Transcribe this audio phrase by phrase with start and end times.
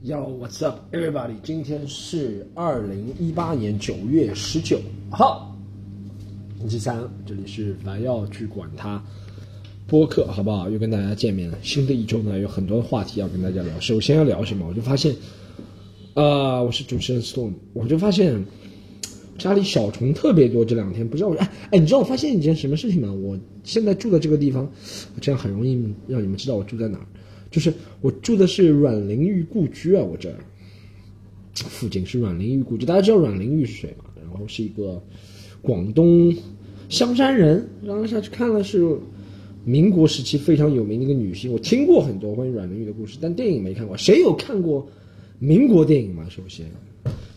[0.00, 1.34] Yo, what's up, everybody？
[1.42, 5.52] 今天是二零一八年九月十九号，
[6.60, 9.02] 星期三，这里是凡要去管他
[9.88, 10.70] 播客，好不好？
[10.70, 11.58] 又跟大家见面了。
[11.64, 13.80] 新的一周呢，有很多话题要跟大家聊。
[13.80, 14.68] 首先要聊什么？
[14.68, 15.16] 我就发现，
[16.14, 18.40] 啊、我是主持人 Storm，我就发现
[19.36, 20.64] 家里小虫特别多。
[20.64, 23.12] 这两天不知道，哎哎，你知道我发现一件什么事情吗？
[23.12, 24.70] 我现在住的这个地方，
[25.20, 25.72] 这样很容易
[26.06, 27.06] 让你们知道我住在哪儿。
[27.50, 30.36] 就是我住的是阮玲玉故居啊，我这儿
[31.54, 32.84] 附近是阮玲玉故居。
[32.84, 34.04] 大家知道阮玲玉是谁吗？
[34.22, 35.02] 然后是一个
[35.62, 36.34] 广东
[36.88, 38.96] 香山人，然后下去看了是
[39.64, 41.50] 民国时期非常有名的一个女星。
[41.50, 43.96] 我听过很多关于阮玲玉的故事，但电影没看过。
[43.96, 44.86] 谁有看过
[45.38, 46.26] 民国电影吗？
[46.30, 46.66] 首先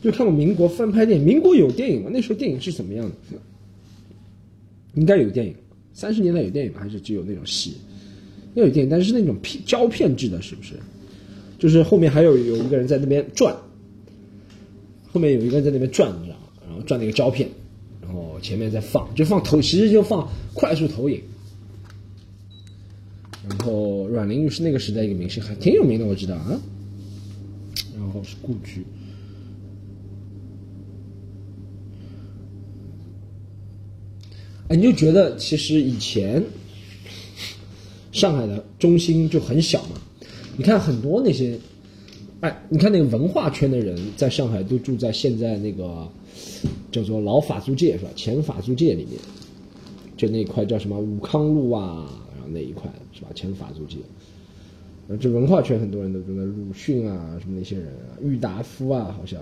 [0.02, 1.26] 就看过民国翻拍电影。
[1.26, 2.10] 民国有电影吗？
[2.12, 3.38] 那时候电影是怎么样的？
[4.96, 5.56] 应该有电影。
[5.94, 6.80] 三十年代有电影吗？
[6.82, 7.78] 还是只有那种戏？
[8.54, 10.74] 要有电影，但是那种片胶片制的，是不是？
[11.58, 13.56] 就是后面还有有一个人在那边转，
[15.12, 16.44] 后面有一个人在那边转，你知道吗？
[16.68, 17.48] 然后转那个胶片，
[18.02, 21.22] 然后前面在放，就放投，其实就放快速投影。
[23.48, 26.60] 然后阮玲玉是那个时代一个明星，还挺有名的，我知道啊。
[27.96, 28.84] 然后是故居。
[34.68, 36.44] 哎，你就觉得其实以前
[38.12, 40.02] 上海的中心就很小嘛，
[40.58, 41.58] 你看很多那些，
[42.42, 46.08] 哎，你看那个文化圈的人在上海都住在现在那个
[46.92, 48.12] 叫做老法租界是吧？
[48.16, 49.18] 前法租界里面，
[50.18, 53.30] 就那块叫什么武康路啊，然后那一块是吧？
[53.34, 53.98] 前法租界，
[55.20, 59.40] 这文化圈很多人都住在鲁迅啊，什么那些人啊，郁达夫啊，好像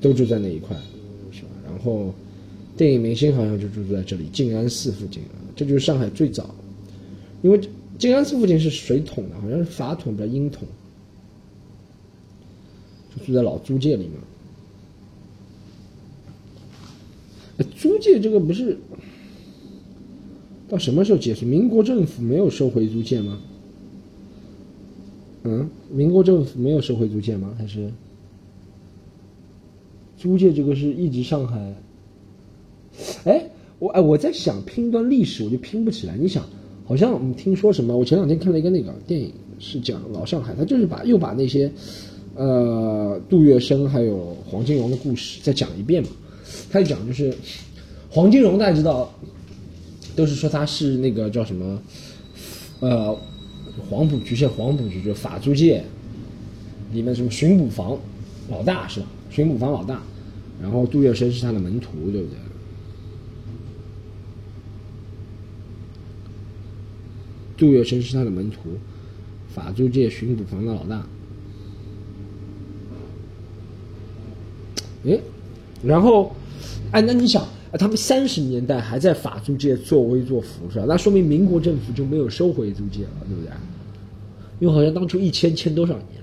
[0.00, 0.76] 都住在那一块，
[1.32, 1.48] 是吧？
[1.66, 2.14] 然后
[2.76, 6.54] 电影明星好像就住在这里静安寺附近啊，这就是上海最早。
[7.42, 7.60] 因为
[7.98, 10.66] 静安寺附近是水统的，好像是法统比较英统，
[13.16, 14.12] 就住在老租界里面。
[17.76, 18.78] 租界这个不是
[20.68, 21.44] 到什么时候结束？
[21.44, 23.40] 民国政府没有收回租界吗？
[25.44, 27.54] 嗯，民国政府没有收回租界吗？
[27.58, 27.90] 还是
[30.16, 31.74] 租界这个是一直上海？
[33.24, 36.16] 哎，我哎我在想拼一段历史，我就拼不起来。
[36.16, 36.44] 你想？
[36.88, 37.94] 好像我们听说什么？
[37.94, 41.70] 我前两天看了一个那个电影，是讲老上海，他就是把又把那些，
[42.34, 46.08] 呃，杜月笙还有黄金荣的故事再讲一遍嘛。
[46.72, 47.36] 他就讲就是
[48.08, 49.12] 黄金荣，大家知道，
[50.16, 51.78] 都是说他是那个叫什么，
[52.80, 53.14] 呃，
[53.90, 55.84] 黄浦局县黄浦局就法租界
[56.94, 57.98] 里面什么巡捕房
[58.48, 59.06] 老大是吧？
[59.28, 60.02] 巡捕房老大，
[60.58, 62.38] 然后杜月笙是他的门徒，对不对？
[67.58, 68.70] 杜月笙是他的门徒，
[69.48, 71.04] 法租界巡捕房的老大。
[75.04, 75.20] 诶，
[75.82, 76.32] 然后，
[76.92, 80.84] 哎，那你想，他们三十年代还在法租界作威作福是吧？
[80.88, 83.50] 那说明民国政府就没有收回租界了，对不对？
[84.60, 86.22] 因为好像当初一签签多少年，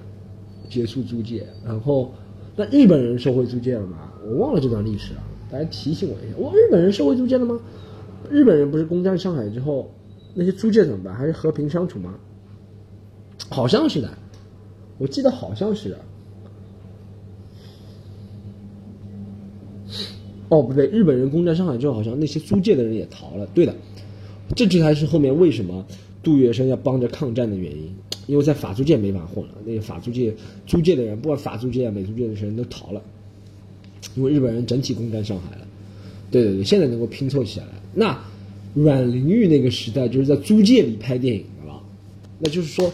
[0.70, 2.14] 结束租界，然后
[2.56, 4.12] 那日本人收回租界了吗？
[4.26, 6.38] 我忘了这段历史了，大家提醒我一下。
[6.38, 7.60] 我日本人收回租界了吗？
[8.30, 9.90] 日本人不是攻占上海之后？
[10.38, 11.16] 那些租界怎么办？
[11.16, 12.14] 还是和平相处吗？
[13.50, 14.10] 好像是的，
[14.98, 16.00] 我记得好像是的。
[20.50, 23.46] 哦，不对，日本人攻占上海之后，好像那些租界的人也逃了。
[23.48, 23.74] 对的，
[24.56, 25.86] 这就才是后面为什么
[26.22, 27.96] 杜月笙要帮着抗战的原因，
[28.28, 30.36] 因为在法租界没法混了，那些法租界
[30.68, 33.02] 租界的人，不管法租界啊、美租界的人都逃了，
[34.16, 35.68] 因为日本人整体攻占上海了。
[36.32, 38.18] 对对对，现在能够拼凑起来，那。
[38.76, 41.82] 阮玲玉那个时代就是在租界里拍电影的了，
[42.40, 42.94] 那就是说，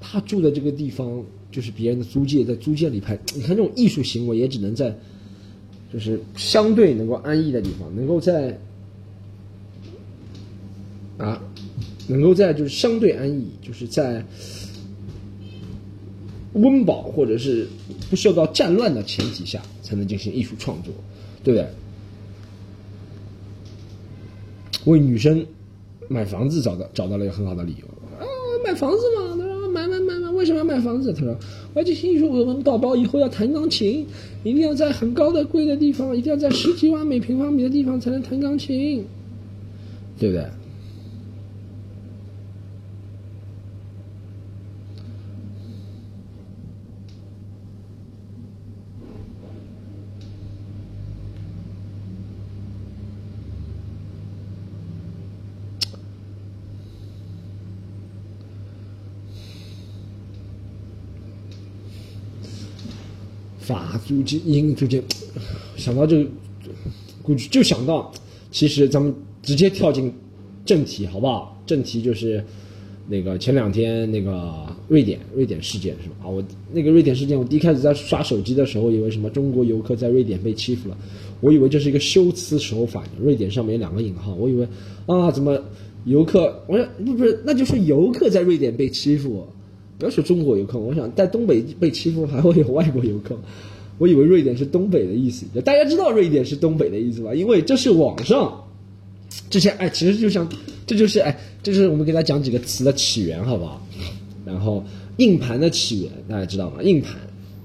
[0.00, 3.18] 他住的这个地方就是别人的租界，在租界里拍。
[3.34, 4.96] 你看这种艺术行为也只能在，
[5.92, 8.56] 就是相对能够安逸的地方，能够在
[11.18, 11.42] 啊，
[12.06, 14.24] 能够在就是相对安逸，就是在
[16.52, 17.66] 温饱或者是
[18.08, 20.94] 不受到战乱的前提下，才能进行艺术创作，
[21.42, 21.68] 对不对？
[24.86, 25.44] 为女生
[26.08, 27.86] 买房子找到找到了一个很好的理由
[28.18, 28.26] 啊，
[28.64, 31.12] 买房子嘛，他说买买买买，为什么要买房子？
[31.12, 31.36] 他说
[31.74, 34.06] 我要进行艺术，我们宝宝以后要弹钢琴，
[34.42, 39.04] 一定要在很高的贵的地方，一定要在十几万每平方米的地方才能弹钢琴，
[40.18, 40.46] 对不对？
[63.66, 65.02] 法租界、英租界，
[65.76, 66.30] 想到这个，
[67.22, 68.12] 估计就想到，
[68.52, 70.12] 其实咱们直接跳进
[70.64, 71.60] 正题好不好？
[71.66, 72.44] 正题就是
[73.08, 76.14] 那个前两天那个瑞典瑞典事件是吧？
[76.22, 76.40] 啊，我
[76.72, 80.96] 那个瑞典事件，我第一开始在刷手机的时候，以为什么中国游客在瑞典被欺负了，
[81.40, 84.68] 我以为这是一个修辞手法，瑞典上面有两个引号，我以为
[85.06, 85.60] 啊怎么
[86.04, 89.44] 游客，我说不不是，那就是游客在瑞典被欺负。
[89.98, 93.38] 不要说中国游客，我想在东北被欺负还会有外国游客。
[93.98, 97.34] 我以为瑞典是东北的意思，大家知道瑞典是东北的意思吧？
[97.34, 98.62] 因为这是网上
[99.48, 100.46] 之前哎，其实就像
[100.86, 103.80] 这就是哎，这是我们给大家讲几个词的起源，好不好？
[104.44, 104.84] 然后
[105.16, 106.82] 硬盘的起源大家知道吗？
[106.82, 107.16] 硬盘，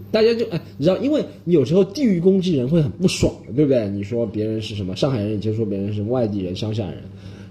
[0.09, 3.89] 大家就哎，你知道，因为你有时候地域攻击人会很不爽，对不对？
[3.89, 7.03] 你说别人是什么上海人，你就说别人是外地人、乡下人，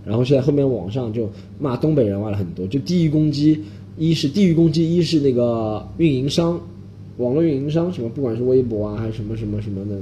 [0.07, 3.63] 然后现在后面网上就骂东北人骂了很多，就地域攻击。
[4.01, 6.59] 一是地域攻击，一是那个运营商，
[7.19, 10.01] 网络运营商什么，不管是微博啊还是什么什么什么的，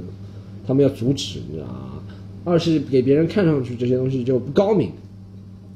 [0.65, 2.01] 他们要阻止，你知道吗？
[2.45, 4.89] 二是给别人看上去这些东西就不高明，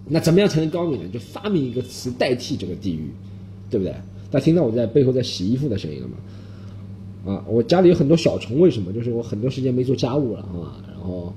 [0.07, 1.09] 那怎么样才能高明呢？
[1.11, 3.09] 就发明一个词代替这个地域，
[3.69, 3.93] 对不对？
[4.31, 6.15] 大家听到我在背后在洗衣服的声音了吗？
[7.33, 8.93] 啊，我家里有很多小虫，为什么？
[8.93, 11.33] 就是我很多时间没做家务了啊，然后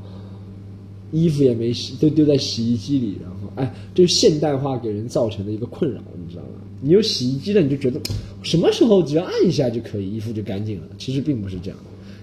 [1.11, 6.61] 衣服也没洗，都丢在洗衣机里，然后哎，这是现代化给人造成的一个困扰，你知道吗？
[6.81, 8.01] 你有洗衣机了，你就觉得
[8.43, 10.87] 什么时候只要按一下就可以，衣服就干净了。
[10.99, 11.79] 其实并不是这样，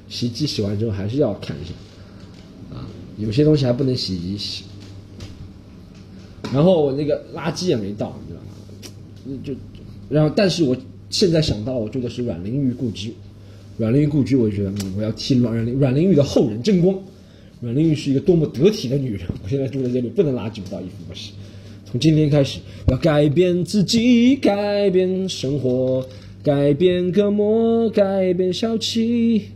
[0.10, 1.74] 洗衣机洗完之后还是要看一下，
[2.76, 4.64] 啊，有些东西还不能洗衣机洗。
[6.54, 9.42] 然后我那个垃圾也没倒，你知道吗？
[9.44, 9.54] 就，
[10.10, 10.78] 然后但是我
[11.10, 13.14] 现在想到我住的是阮玲玉故居，
[13.78, 16.96] 阮玲玉故居，我就觉得我要替阮玲阮玲玉的后人争光。
[17.60, 21.32] 阮玲玉是一个多么得体的女人，我现在住在这里不能垃圾不倒衣服不洗。
[21.94, 26.04] 从今天开始，要改变自己，改变生活，
[26.42, 29.50] 改变隔膜，改变小气，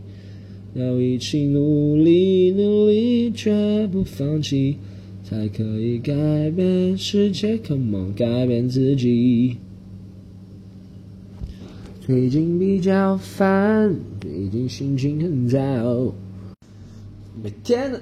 [0.72, 4.76] 要一起努力，努力绝不放弃，
[5.24, 6.12] 才可以改
[6.50, 7.58] 变世界。
[7.58, 9.56] Come on，改变自己。
[12.06, 16.14] 最近比较烦，最近心情很糟，
[17.42, 17.98] 每天呢，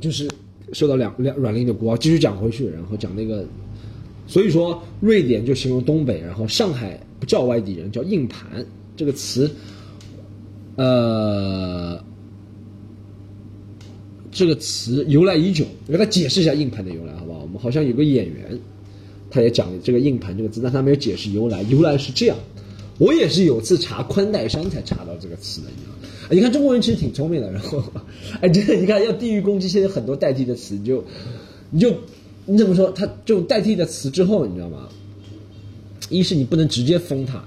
[0.00, 0.26] 就是。
[0.72, 3.44] 受到两两软硬的锅，继续讲回去，然后讲那个，
[4.26, 8.64] 所以说瑞典就形容东北，然后上海不叫外地人，叫硬盘
[8.96, 9.50] 这个词，
[10.76, 12.02] 呃，
[14.30, 17.40] 这个词由来已久，我给他解释一下硬盘的由来，好不好？
[17.40, 18.58] 我们好像有个演员，
[19.30, 22.36] 他也讲这个硬盘这个字，但他没有解释由来，由来是这样，
[22.98, 25.98] 我也是有次查宽带山才查到这个词的，你知道吗。
[26.30, 27.82] 你看中国人其实挺聪明的，然后，
[28.40, 31.04] 哎，真的， 你看要地域攻击，现在很多代替的词，你就，
[31.70, 31.94] 你就，
[32.46, 32.90] 你怎么说？
[32.90, 34.88] 他就代替的词之后，你知道吗？
[36.10, 37.44] 一是你不能直接封他，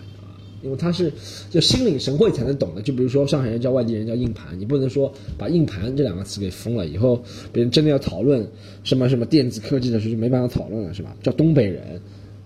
[0.64, 1.12] 因为他是
[1.50, 2.82] 就心领神会才能懂的。
[2.82, 8.48] 就比如说上海人叫外地人叫硬盘，你不能说把硬盘这两个词给封了，以后别人真的要讨论
[8.84, 11.16] 什么什么电子科技的时候就没办法讨论了，是吧？
[11.24, 12.02] 叫东北人，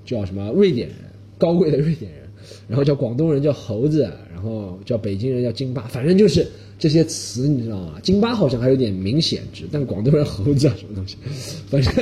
[0.05, 0.97] 叫什么瑞典人，
[1.37, 2.24] 高贵的瑞典人。
[2.67, 6.45] 然后叫广东人叫猴子，然后叫北京人叫京巴，反正就是
[6.77, 7.99] 这些词，你知道吗？
[8.01, 11.17] 京巴好像还有点明显值，但广东人猴子啊什么东西，
[11.69, 11.93] 反正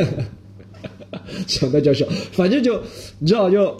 [1.48, 2.82] 想到叫笑，反正就
[3.20, 3.78] 你知道就，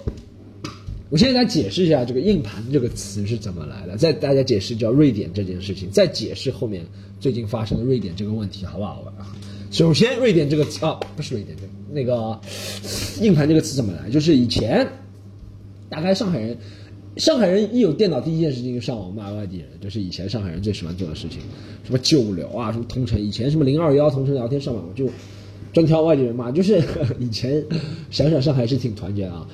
[1.10, 6.86] 我现在来解释一下这个硬盘这个词是怎么来的，再大家解释叫瑞典这件事情，再解释后面
[7.20, 9.14] 最近发生的瑞典这个问题，好不好？
[9.72, 12.40] 首先，瑞典这个词啊，不是瑞典这个那个
[13.22, 14.10] 硬盘这个词怎么来？
[14.10, 14.88] 就是以前。
[15.94, 16.58] 大概上海人，
[17.18, 21.40] 上海人一有电脑，第一件事情就上网骂外地人，这是以前上海人最喜欢做的事情。
[21.84, 25.08] 什么九流啊，什么同城，以前什么零二幺同城聊天上网就
[25.72, 26.82] 专挑外地人骂，就是
[27.20, 27.64] 以前
[28.10, 29.48] 想想上海是挺团结的啊，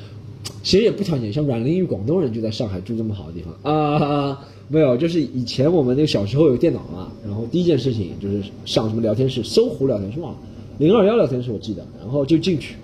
[0.64, 1.30] 其实也不团结。
[1.30, 10.34] 像阮玲玉广东人就在上海住这么好的地方啊，没有，就是以前我们那个小时候有电脑嘛，然后第一件事情就是上什么聊天室，搜狐聊天室嘛，
[10.78, 12.76] 零二幺聊天室我记得，然后就进去。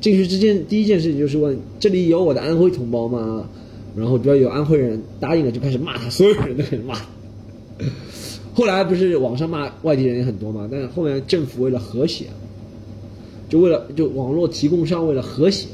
[0.00, 3.48] 进去之前第一件事情就是问这里有我的安徽同胞吗？
[3.96, 6.98] 然后只要有安徽人答应了，就开始骂他，所有人都开始骂。
[8.52, 10.68] 后来不是网上骂外地人也很多嘛？
[10.68, 12.24] 但是后面政府为了和谐，
[13.48, 15.68] 就为了就网络提供商为了和谐，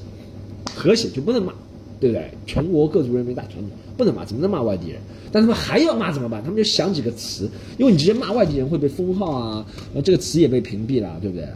[0.75, 1.55] 和谐就不能骂，
[1.99, 2.31] 对不对？
[2.47, 5.01] 全国各族人民大团结，不能骂，怎么能骂外地人？
[5.33, 6.43] 但他们还要骂怎么办？
[6.43, 7.49] 他们就想几个词，
[7.79, 11.47] 因为你直接骂外地人会被封号啊，然后这个词也被屏蔽了，对不对？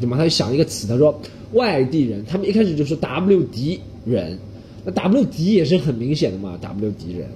[0.00, 0.16] 怎么？
[0.16, 1.20] 他就想一个词，他说。
[1.52, 4.38] 外地人，他们一开始就说 “W D 人，
[4.84, 7.26] 那 “W D” 也是很明显的嘛，“W D 人，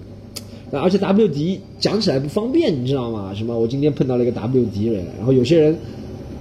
[0.71, 3.33] 那而且 “W D” 讲起来不方便，你知道吗？
[3.35, 3.59] 什么？
[3.59, 5.77] 我今天碰到了一个 “W D 人，然后有些人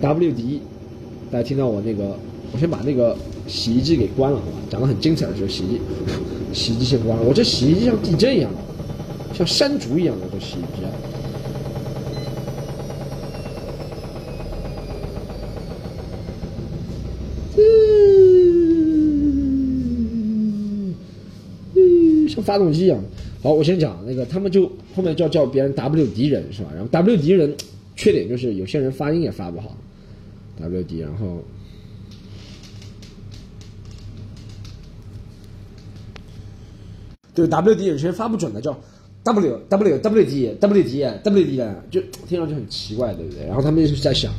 [0.01, 0.59] “W D”，，
[1.31, 2.15] 大家听到我那个，
[2.53, 3.15] 我先把那个
[3.47, 4.57] 洗衣机给关了，好吧？
[4.69, 5.79] 讲的很精彩的时候，洗衣
[6.53, 8.57] 洗衣机先关了，我这洗衣机像地震一样的，
[9.33, 10.85] 像山竹一样的这洗衣机。
[22.41, 23.03] 发动机一样。
[23.43, 26.69] 好，我先讲那个，他们就后面叫叫别人 W 敌人是吧？
[26.73, 27.55] 然后 W 敌人
[27.95, 29.75] 缺点就是有些人发音也发不好
[30.59, 31.43] ，W 敌，然后
[37.33, 38.77] 对 W D 有些人发不准的叫
[39.23, 43.45] W W W D W D W D 就听上去很奇怪，对不对？
[43.47, 44.31] 然后他们就是在想，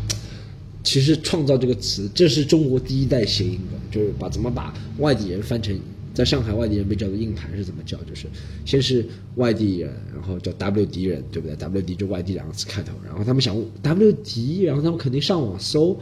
[0.85, 5.77] 其实创造这个词，这是中国第一代谐音梗，就是把怎么把外地人翻成。
[6.15, 7.97] 在上海，外地人被叫做硬盘是怎么叫？
[8.05, 8.27] 就是
[8.65, 15.99] 先是外地人，然后叫 W 敌人，对不对？W D 就外地两个字开头，然后他们想 W D，然后他们肯定上网搜，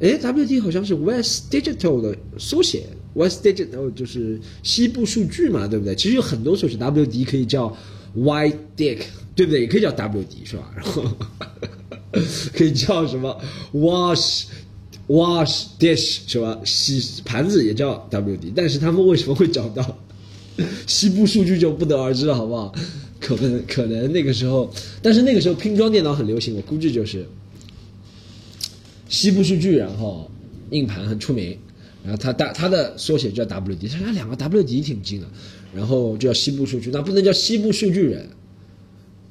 [0.00, 5.94] 哎，W D 好像是 West Digital 的缩写，West Digital 就是西部数据嘛，对不对？
[5.96, 7.76] 其实有很多缩写，W D 可以叫
[8.14, 9.00] Y Dick，
[9.34, 9.62] 对不对？
[9.62, 10.72] 也可以叫 W D 是吧？
[10.76, 11.04] 然后
[12.54, 13.36] 可以叫什么
[13.72, 14.46] Wash。
[15.10, 16.60] Wash dish 是吧？
[16.64, 19.98] 洗盘子也叫 WD，但是他们为什么会找到
[20.86, 22.72] 西部数据就不得而知了，好不好？
[23.18, 27.26] 可能可能那个时候，但是那个时候拼装电脑很流行，我估计就是
[29.08, 30.30] 西部数据，然后
[30.70, 31.58] 硬盘很出名，
[32.04, 35.26] 然后它大它的缩写叫 WD，它两个 WD 挺近的，
[35.74, 38.28] 然后就叫西部数据，那不能叫西部数据人，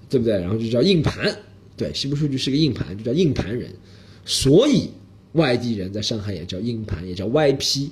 [0.09, 0.33] 对不对？
[0.33, 1.33] 然后就叫硬盘，
[1.77, 3.71] 对，西部数据是个硬盘，就叫硬盘人，
[4.25, 4.89] 所以。
[5.33, 7.89] 外地人在上海也叫硬盘，也叫 YP，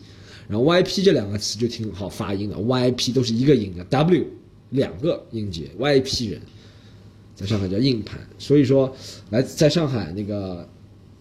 [0.48, 4.25] 然后 YP 这两个词就挺好发音的，YP 都是一个音的，W
[4.72, 6.41] 两个音节，YP 人
[7.36, 8.20] 在上海叫硬盘。
[8.39, 8.91] 所以说，
[9.29, 10.67] 来在上海那个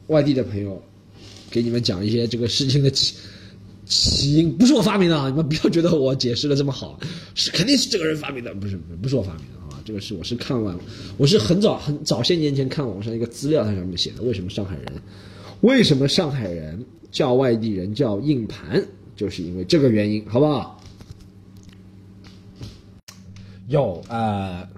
[0.07, 0.83] 外地的朋友，
[1.51, 3.15] 给你们讲一些这个事情的起
[3.85, 6.99] 起因，不是我发明的啊，你们不要觉得我解释的这么好，
[7.35, 10.75] 是肯定是这个人发明的，不是不是我发明的啊，这个是我是看完，
[11.19, 14.87] 我是很早很早些年前看网上一个资料，它上面写的，为什么上海人。
[15.67, 18.87] 为什么上海人叫外地人叫硬盘？
[19.17, 20.81] 就是因为这个原因，好不好？
[23.67, 24.69] 有啊，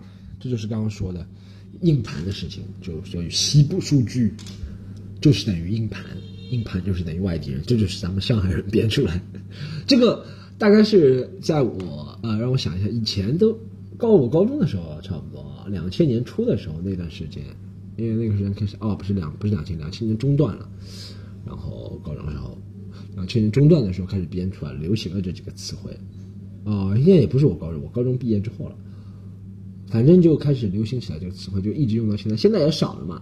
[0.41, 1.27] 这就是刚刚说的
[1.83, 4.33] 硬盘的事情，就所以西部数据
[5.21, 6.03] 就是等于硬盘，
[6.51, 9.21] 硬盘就是等于外地人，这就是咱们上海人编出来。
[9.87, 10.25] 这个
[10.57, 13.53] 大概是在我呃，让我想一下，以前都
[13.99, 17.45] 高我高中的时候，差不多两千年初的时候那段时间。
[17.99, 20.69] 因为那个时间开始哦，不是两不是两千两千年中断了，
[21.45, 22.57] 然后高中时候，
[23.17, 25.91] 两千年中段的时候开始编出来流行了这几个词汇，
[26.65, 28.77] 啊，应该也不是我高中，我高中毕业之后了，
[29.89, 33.21] 反正就开始流行起来这个词汇，就一直用到现在，现在也少了嘛。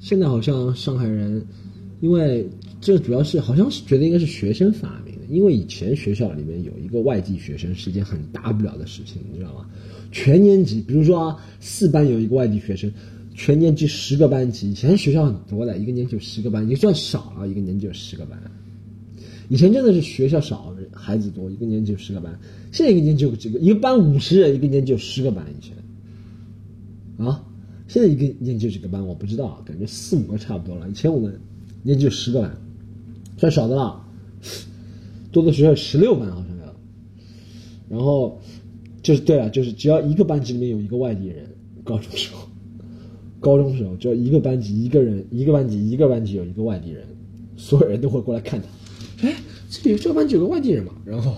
[0.00, 1.42] 现在好像上海人，
[2.00, 2.46] 因为
[2.82, 9.66] 这主要是好像是觉得应该是学生发明的，因为以前学校里面有一个外地学生是一件很大不了的事情，你知道吗？
[10.12, 12.92] 全年级，比如说，四班有一个外地学生。
[13.38, 17.46] 全年级十个班级，以前学校很多的，一个年级有十个班，已经算少了。
[17.46, 18.36] 一个年级有十个班，
[19.48, 22.36] 以前真的是学校少，孩子多，一个年级有十个班。
[22.72, 23.60] 现在一个年级有几个？
[23.60, 25.46] 一个班五十人，一个年级有十个班。
[25.56, 27.40] 以前，啊，
[27.86, 29.06] 现在一个年级有几个班？
[29.06, 30.88] 我不知道，感觉四五个差不多了。
[30.90, 31.40] 以前我们
[31.84, 32.60] 年级有十个班，
[33.36, 34.04] 算少的了。
[35.30, 36.64] 多的学校十六班好像有。
[37.88, 38.40] 然后，
[39.00, 41.46] 就是对了，就是只要一个班级里面有一个外地人，
[41.84, 42.48] 高中时候。
[43.40, 47.04] 高中时候，只要一个班级一个人，一个班级一个班级有一个外地人，
[47.56, 49.26] 所有人都会过来看他。
[49.26, 49.34] 哎，
[49.70, 50.92] 这里这个班级有个外地人嘛？
[51.04, 51.34] 然后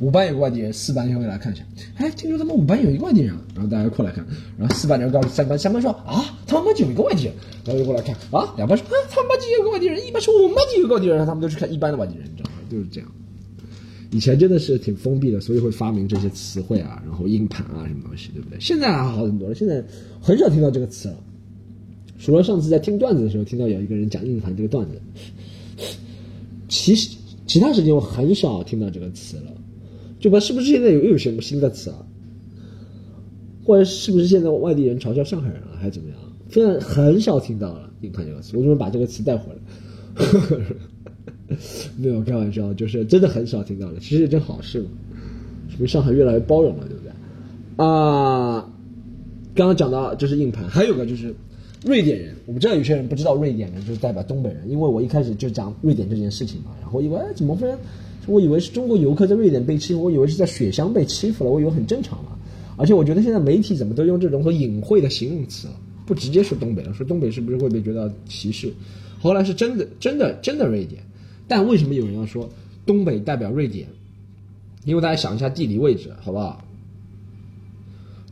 [0.00, 1.62] 五班有个外地人，四班就会来看一下。
[1.96, 4.26] 哎，听说他们五班有一个外地人，然后大家过来看。
[4.56, 8.14] 然后四班就告诉三班，三班说啊，他们班级有一个外地人，然后就过来看。
[8.30, 12.56] 啊，两班说啊，他们班级有个外地人，一班说我们班级有个外地人，然后他们都去看一班的外地人，你知道吗？
[12.70, 13.10] 就是这样。
[14.10, 18.58] 以前真的是挺封闭的，所以会发明这些词汇啊，然后硬盘啊什么东西，对不对？
[18.58, 19.84] 现在还好很多了，现在
[20.22, 21.16] 很少听到这个词了。
[22.18, 25.00] 除了上次在听段子的时候听到有一个人讲硬盘这个段子，
[26.68, 29.52] 其实其他时间我很少听到这个词了。
[30.18, 32.04] 就不是不是现在有又有什么新的词啊？
[33.64, 36.18] 或者是不是现在外地人嘲笑上海人了，还是怎么样？
[36.50, 39.60] 现在很少听到了硬盘这个词，我准备把这个词带回来。
[41.96, 44.00] 没有开玩笑，就是真的很少听到了。
[44.00, 44.88] 其实是件好事嘛，
[45.68, 47.12] 说明上海越来越包容了，对不对？
[47.76, 48.68] 啊，
[49.54, 51.32] 刚刚讲到就是硬盘，还有个就是。
[51.84, 57.78] 瑞典人，我不知道有些人不知道瑞典人就是代表东北人，因为我一开始就讲瑞典这件事情嘛，然后以为怎么分，
[58.26, 62.36] 我以为是中国游客在瑞典被欺负，我以为是在雪乡被欺负了，我以为很正常嘛。
[62.76, 68.72] 而且我觉得现在媒体怎么都用这种很隐晦的形容词了，不直接说东北了，说东北是不是会被觉得歧视？
[69.20, 71.02] 后来是真的，真的，真的瑞典。
[71.46, 72.48] 但为什么有人要说
[72.86, 73.88] 东北代表瑞典？
[74.84, 76.64] 因为大家想一下地理位置，好不好？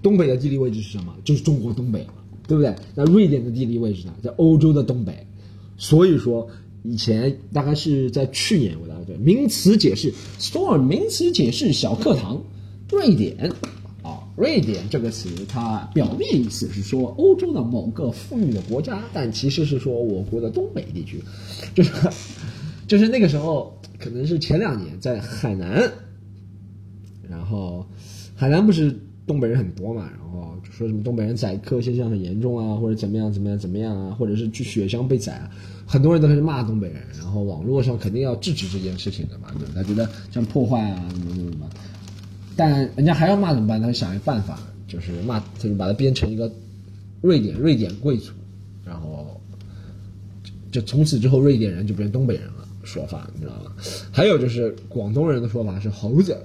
[0.03, 1.15] 东北的地理位置是什么？
[1.25, 2.07] 就是中国东北，
[2.47, 2.75] 对不对？
[2.95, 5.27] 那瑞典的地理位置呢，在欧洲的东北。
[5.77, 6.49] 所以说，
[6.83, 12.43] 以前大概是在去年，我大概对名词解释，Storm 名词解释小课堂，
[12.91, 13.53] 瑞典。
[14.37, 21.23] 瑞典这个词，它表面意思是说欧洲的某个富裕的国家，但其实是说我国的东北地区，
[21.75, 21.91] 就是，
[22.87, 25.91] 就是那个时候，可能是前两年在海南，
[27.27, 27.87] 然后
[28.35, 28.95] 海南不是
[29.27, 35.51] 东北人很多嘛，然后说什么东北人宰客现象很严重啊，或者怎么样怎么样怎么样啊，或者是去雪乡被宰啊，
[35.87, 41.67] 很多人都开始骂东北人，然后网络上肯定要制止这件事情的嘛，对他觉得像破坏啊什么什么什么。
[42.55, 43.81] 但人家还要骂怎么办？
[43.81, 46.53] 他想一个办法，就是骂，就是把它编成一个
[47.23, 48.33] 瑞典瑞典贵族，
[48.85, 49.41] 然后
[50.71, 53.73] 就从此之后瑞典人就变成东北人了说法，你知道吗？
[54.13, 56.37] 还有就是广东人的说法是猴子，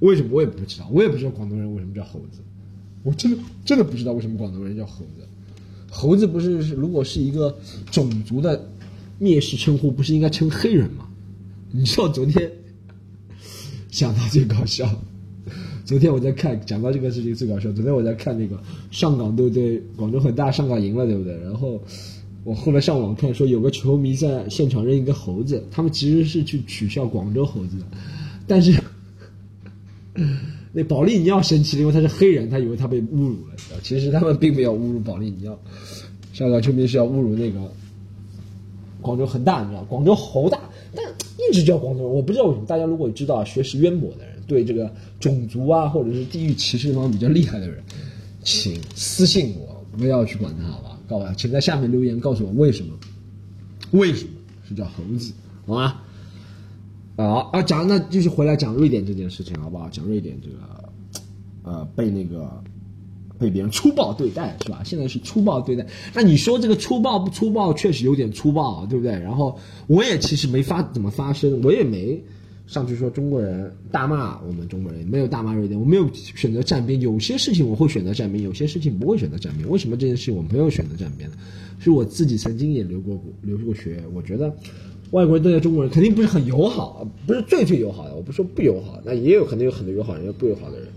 [0.00, 2.40] 为什么我也不知道，我也不知道广东人为什么叫猴子，
[3.06, 5.24] 我真的真的不知道为什么广东人叫猴子。
[5.88, 7.56] 猴子不是如果是一个
[7.92, 8.68] 种族的
[9.20, 11.06] 蔑视称呼，不是应该称黑人吗？
[11.70, 12.50] 你知道昨天
[13.90, 14.92] 想到最搞笑。
[15.84, 17.70] 昨天我在看，讲到这个事情最搞笑。
[17.70, 18.60] 昨天我在看那个
[18.90, 19.80] 上港对不对？
[19.96, 21.40] 广州恒大上港赢了对不对？
[21.44, 21.80] 然后
[22.42, 27.84] 我后来上网看说有个球迷在现场扔一个猴子，他们其实是去取笑广州猴子的，
[28.48, 28.76] 但是
[30.76, 33.54] 那保利尼奥生气了，因为他是黑人，他以为他被侮辱了。
[33.82, 35.58] 其实他们并没有侮辱保利尼奥，
[36.34, 37.72] 上港球迷是要侮辱那个
[39.00, 39.82] 广州恒大，你知道？
[39.84, 40.60] 广州猴大，
[40.94, 41.02] 但
[41.38, 42.66] 一直叫广州人，我不知道为什么。
[42.66, 44.36] 大家如果知道学识渊博的人。
[44.48, 47.82] 对这个种族啊，或者是地域歧视方比较厉害的人，
[48.44, 50.96] 请私信我，不要去管他，好吧？
[51.08, 52.94] 告诉他，请在下面留言告诉我为什么，
[53.90, 54.30] 为什么
[54.68, 55.32] 是叫猴子，
[55.66, 56.00] 好吗？
[57.16, 59.88] 好啊，讲那继续回来讲瑞典这件事情，好不好？
[59.88, 60.58] 讲瑞典这个，
[61.62, 62.62] 呃，被那个
[63.38, 64.82] 被别人粗暴对待是吧？
[64.84, 67.72] 现在是粗暴对待，那你说这个粗暴不粗暴？
[67.72, 69.12] 确实有点粗暴，对不对？
[69.12, 72.22] 然后我也其实没发怎么发声，我也没。
[72.66, 77.00] 上去说中国人大骂我们中国人，没有大骂瑞典，我没有选择站边。
[77.00, 79.70] 有些事情我会选择站边，有些事情不会选择站边。
[79.70, 81.36] 为什么这件事情我没有选择站边呢？
[81.78, 84.52] 是我自己曾经也留过留过学，我觉得
[85.10, 88.14] 外国人对待中国人肯定不是很友好，不是最最友好的。
[88.14, 90.88] 我不说不友好，那也有可能有很多友好人，有不友好的人，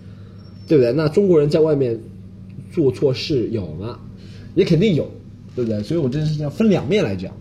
[0.68, 0.92] 对不对？
[0.94, 2.00] 那中国人在外面
[2.72, 4.00] 做错事有吗？
[4.56, 5.10] 也肯定有，
[5.56, 5.82] 对不对？
[5.84, 7.34] 所以我这件事情要分两面来讲。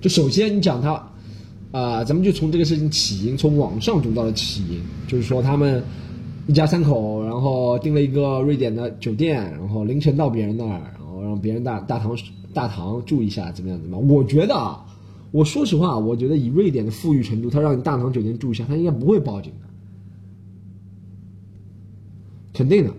[0.00, 1.10] 就首先你讲他。
[1.70, 5.82] 啊，咱们就从这个事情起因，从网上读到了起因，就是说他们
[6.46, 12.16] 一家三口，然后订了一个瑞典的酒店，然后凌晨到别人那儿，然后让别人大大堂
[12.54, 14.08] 大堂住一下，怎么样怎么样？
[14.08, 14.82] 我觉得啊，
[15.30, 19.68] 我说实话，我觉得以瑞典的富裕程度，他让你大堂酒店住一下，他应该不会报警的，
[22.52, 22.92] 肯定的，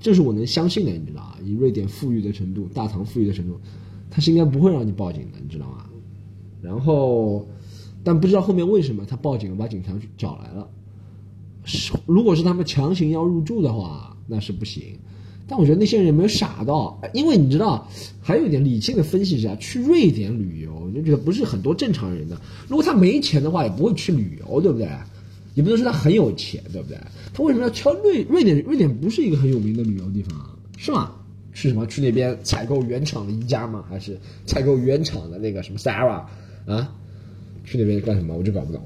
[0.00, 1.38] 这是我能相信的，你知道啊？
[1.44, 3.60] 以瑞典富裕的程度，大堂富裕的程度，
[4.10, 5.86] 他是应该不会让你报警的，你知道吗？
[6.62, 7.46] 然后。
[8.02, 10.66] 但不知道后面为什么他报警了，把警察找来了。
[11.64, 14.98] 是，如果是他们强行要入住的话，那是不行。
[15.46, 16.98] 但我觉得那些人有没有傻到？
[17.12, 17.86] 因为你知道，
[18.22, 22.40] 还有一点理性的分析一下，去瑞典旅游，就觉得不是很多正常人的。
[22.68, 24.88] 如果他没钱的话，也不会去旅游，对不对？
[25.54, 26.96] 也不能说他很有钱，对不对？
[27.34, 28.62] 他为什么要挑瑞瑞典？
[28.62, 31.12] 瑞典不是一个很有名的旅游地方，是吗？
[31.52, 31.84] 去什么？
[31.86, 33.84] 去那边采购原厂的宜家吗？
[33.88, 36.24] 还是采购原厂的那个什么 Sara
[36.66, 36.94] 啊？
[37.64, 38.36] 去那边干什么？
[38.36, 38.80] 我就搞不懂。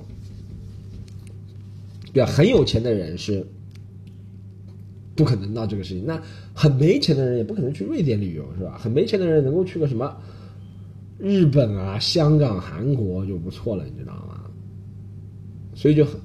[2.14, 3.46] 对啊，很有钱的人是
[5.14, 6.04] 不可能闹这个事情。
[6.06, 6.20] 那
[6.54, 8.78] 很没钱的人也不可能去瑞典旅游，是吧？
[8.78, 10.16] 很没钱的人能够去个什么
[11.18, 14.40] 日本啊、香港、韩国就不错了，你知道吗？
[15.74, 16.20] 所以就很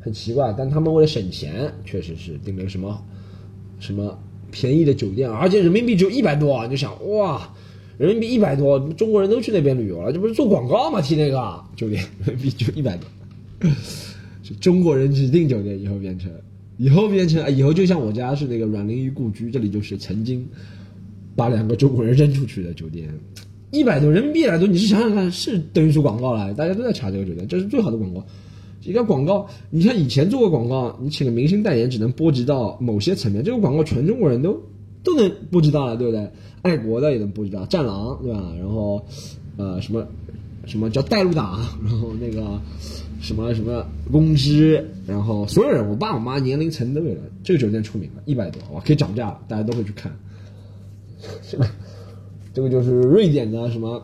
[0.00, 0.54] 很奇怪。
[0.56, 3.02] 但他们为了省钱，确实是订了个什么
[3.78, 4.18] 什么
[4.50, 7.48] 便宜的酒店，而且人民币只有一百多，你就想哇。
[7.96, 11.00] 人民币一百多，中国人都去那边旅游了，这不是做广告吗？
[11.00, 13.08] 提那个酒店， 人民币就一百多，
[14.60, 16.28] 中国人指定酒店，以后变成，
[16.76, 20.44] 以后变成，以后就像我家是那个阮玲玉故居，这里就是曾经
[21.36, 23.08] 把两个中国人扔出去的酒店，
[23.74, 28.24] 一百多人民币来多，你是想想看，是等于是广告了，大家都在查这个酒店，这是最好的广告。
[28.82, 34.62] 一个广告，你像以前做过广告，你请个明星代言，只能波及到某些层面，这个广告全中国人都
[35.02, 36.30] 都能波及到了，对不对？
[36.62, 38.54] 爱国的也能不知道，战狼对吧？
[38.58, 39.04] 然后，
[39.56, 40.06] 呃，什么，
[40.66, 41.60] 什么叫带路党？
[41.84, 42.60] 然后那个，
[43.20, 44.86] 什么什么公知？
[45.06, 47.20] 然后所有人，我爸我妈年龄层都有了。
[47.42, 50.14] 这个酒店出名了，一百多，哇，可以涨价了，大家都会去看。
[51.42, 51.66] 是吧，
[52.54, 54.02] 这个就是瑞典的什么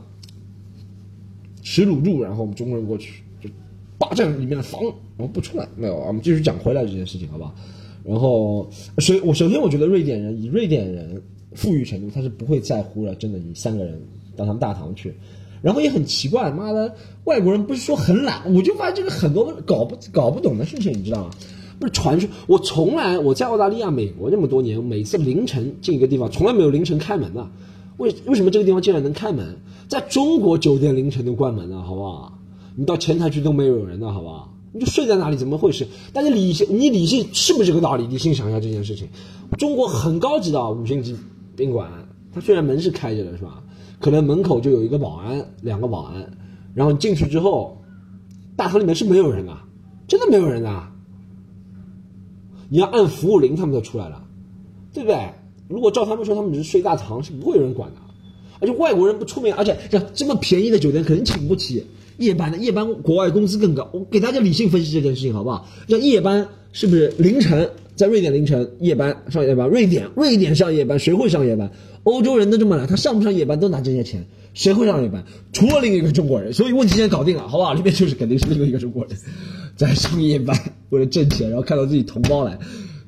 [1.63, 3.49] 耻辱柱，然后我们中国人过去就
[3.97, 4.83] 霸占里面的房，
[5.17, 5.67] 我们不出来。
[5.77, 7.55] 没有，我们继续讲回来这件事情，好不好？
[8.03, 13.15] 然后，首我首先我觉得瑞典人以瑞典人富裕程度，他是不会在乎了。
[13.15, 14.01] 真的，你三个人
[14.35, 15.15] 到他们大堂去，
[15.63, 16.93] 然后也很奇怪，妈的，
[17.25, 21.31] 外国人不是说很懒，我就发现这个很多搞不搞不懂的事情，你知道吗？
[21.79, 27.47] 不是传说，我从来我在澳大利亚、美国这么多年，每次凌晨进一个地方，从来没有凌晨开门的。
[28.01, 29.59] 为为什么这个地方竟然能开门？
[29.87, 32.39] 在中国酒店凌晨都关门了，好不好？
[32.75, 34.55] 你到前台去都没有人的，好不好？
[34.73, 35.87] 你就睡在那里，怎么回事？
[36.13, 38.07] 但是理性，你理性是不是这个道理？
[38.07, 39.09] 理性想一下这件事情。
[39.59, 41.15] 中国很高级的五星级
[41.57, 41.91] 宾馆，
[42.33, 43.63] 它虽然门是开着的，是吧？
[44.01, 46.33] 可能门口就有一个保安，两个保安，
[46.73, 47.83] 然后你进去之后，
[48.57, 49.55] 大堂里面是没有人的，
[50.09, 50.89] 真的没有人的。
[52.71, 54.25] 你要按服务铃，他们才出来了，
[54.95, 55.35] 对不对？
[55.71, 57.97] 如果照他们说，他们只是睡大堂，是不会有人管的。
[58.59, 61.83] 而且外国人不出面，而且这这么便宜的酒店，肯定请不起。
[62.19, 63.89] 夜班的夜班，国外工资更高。
[63.95, 65.67] 我给大家理性分析这件事情，好不好？
[65.89, 69.67] 像夜班是不是凌晨在瑞典凌晨夜班上夜班？
[69.71, 71.71] 瑞典瑞典上夜班，谁会上夜班？
[72.03, 75.25] 欧洲人都这么懒，他上不上夜班都拿这些钱，谁会上夜班？
[75.55, 76.53] 除了另一个中国人。
[76.53, 77.73] 所以问题现在搞定了，好不好？
[77.73, 79.17] 里面就是肯定是另一个中国人
[79.77, 80.55] 在上夜班，
[80.91, 82.59] 为了挣钱，然后看到自己同胞来，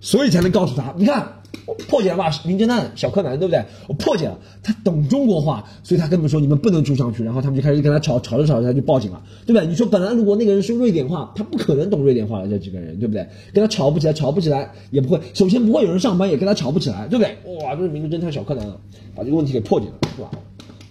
[0.02, 1.38] 所以才能告诉他，你看。
[1.66, 3.62] 我破解了吧，名侦探小柯南，对不对？
[3.86, 9.66] 我破解了，他懂中国话，所以他跟他们说你们不能住上去，然后他们就开始跟他吵，吵着吵着他就报警了，对不对？
[9.66, 13.24] 你说本来如果那个人说瑞典话，他不可能懂瑞典话的这几个人，对不对？
[13.52, 17.36] 跟他吵不起来，吵不起来也不会，首先不会有人上班，也跟他吵不起来，对不对？
[17.62, 18.76] 哇，这是名侦探小柯南啊，
[19.14, 20.30] 把这个问题给破解了，是吧？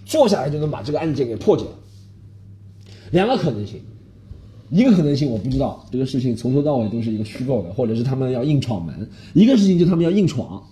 [0.06, 1.72] 坐下来就能把这个案件给破解了。
[3.10, 3.82] 两个可能性，
[4.72, 8.96] 一个可能性我不知道，这个事情从头到尾都是一个虚构的，或者是他们要硬闯门；
[9.34, 10.64] 一个事情就他们要硬闯。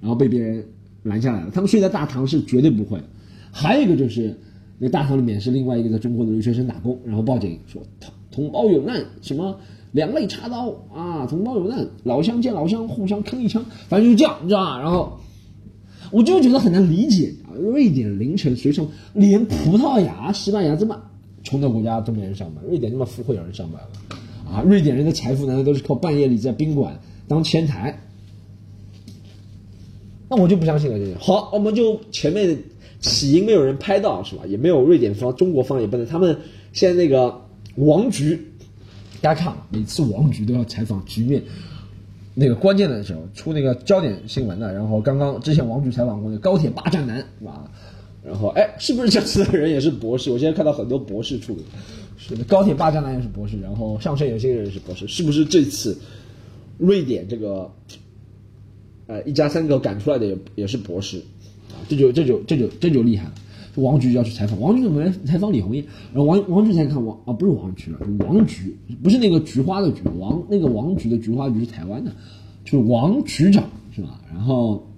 [0.00, 0.62] 然后被别人
[1.02, 1.50] 拦下来了。
[1.50, 2.98] 他们睡在大堂是绝对不会。
[3.50, 4.38] 还有一个就是，
[4.78, 9.58] 那大堂里面是另外一个在中国的留学生打工，然后报警说同同胞有难，什么
[9.92, 14.78] 两肋插刀啊，同胞有难，老乡见老乡互相坑一枪，反正就是这样，你知道吧？
[14.78, 15.18] 然后
[16.10, 18.86] 我就觉得很难理解啊，瑞典凌晨谁上？
[19.14, 21.00] 连葡萄牙、西班牙这么
[21.44, 24.18] 穷的国家都没人上班，瑞典那么富会有人上班吗？
[24.50, 28.00] 啊，瑞典人的财富难道都是靠半夜里在宾馆当前台？
[30.28, 31.14] 那我就不相信了，这些。
[31.18, 32.58] 好，我们就前面
[33.00, 34.44] 起因没有人拍到，是吧？
[34.46, 36.06] 也没有瑞典方、中国方也不能。
[36.06, 36.36] 他们
[36.72, 37.42] 现在那个
[37.76, 38.52] 王局，
[39.20, 41.42] 大家看，每次王局都要采访局面，
[42.34, 44.72] 那个关键的时候出那个焦点新闻的。
[44.72, 47.70] 然后刚刚之前王局采访过那高铁霸占男，是吧？
[48.24, 50.30] 然后哎，是不是这次的人也是博士？
[50.30, 51.56] 我现在看到很多博士出，
[52.16, 55.98] 是的，高铁霸占男也是博士，然后上车有些人也是博士，是不是这次
[56.78, 57.70] 瑞典这个？
[59.06, 61.18] 呃，一家三口赶出来的也也是博士，
[61.68, 63.34] 啊，这就这就这就这就厉害了。
[63.74, 65.84] 王局要去采访，王局怎么来采访李红艳？
[66.14, 72.10] 然后王王局才看王啊，不是王局了，王局不是那个菊花的菊，王那个王局的菊花局是台湾的，
[72.64, 74.18] 就是王局长是吧？
[74.32, 74.90] 然后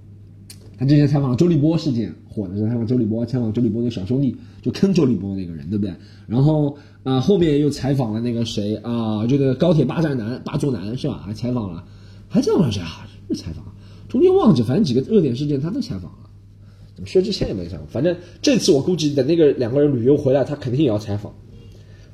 [0.78, 5.94] 他之前采访了周立波事件火的时候，采访周立波，采访周立波的小兄弟，就坑周立波那个人，对不对？
[6.26, 11.22] 然后啊，后面又采访了那个谁啊，就那个高铁霸占男、霸座男是吧？
[11.24, 11.84] 还采访了，
[12.28, 13.08] 还采访了谁啊？
[13.28, 13.64] 是采访。
[14.08, 17.86] 中间忘记，反正几个热点事件他都采访了，薛之谦也没采访？
[17.86, 21.34] 反正这次我估计等那个两个人旅游回来，他肯定也要采访，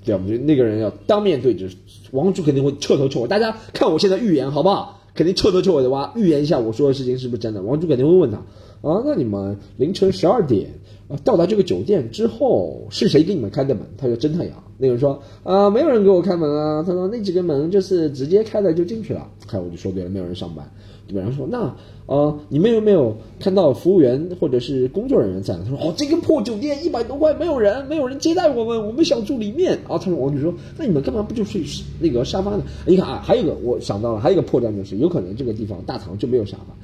[0.04, 0.22] 对吧？
[0.24, 1.70] 我觉得那个人要当面对质，
[2.12, 3.28] 王柱肯定会彻头彻尾。
[3.28, 5.00] 大家看我现在预言好不好？
[5.14, 7.60] 肯定彻头彻尾的挖预言一下我说的事情是不是真的？
[7.60, 8.40] 王柱肯定会问他
[8.82, 10.70] 啊，那你们凌晨十二点
[11.08, 13.84] 啊到达这个酒店之后，是谁给你们开的门？
[13.96, 14.62] 他说侦探阳。
[14.78, 16.82] 那个人说啊，没有人给我开门啊。
[16.84, 19.28] 他说那几个门就是直接开了就进去了。
[19.46, 20.68] 看我就说对了，没有人上班。
[21.12, 25.54] 然后说那呃，你们有没有看到服务员或者是工作人员在？
[25.58, 29.74] 他说哦，这个破酒店一百多块没有人，没有人接待我们，我们想住里面。
[29.88, 31.62] 啊，他说我就说那你们干嘛不就睡
[32.00, 32.64] 那个沙发呢？
[32.86, 36.74] 你看啊，还有一个我想到了，还有一个破绽就是有可能这个地方大堂就没有沙发，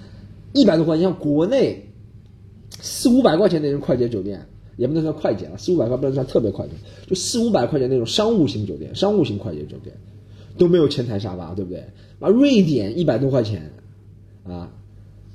[0.52, 1.87] 一百多块，你像国内
[2.80, 6.72] 四五百块钱那种快捷酒店，也不能算快捷了，四五百块不能算特别快捷，
[7.06, 9.96] 就四五百块钱那种商务型酒店，商务型快捷酒店
[10.56, 11.80] 都没有前台沙发，对不对？
[12.20, 13.70] 啊，瑞典一百多块钱。
[14.44, 14.70] 啊，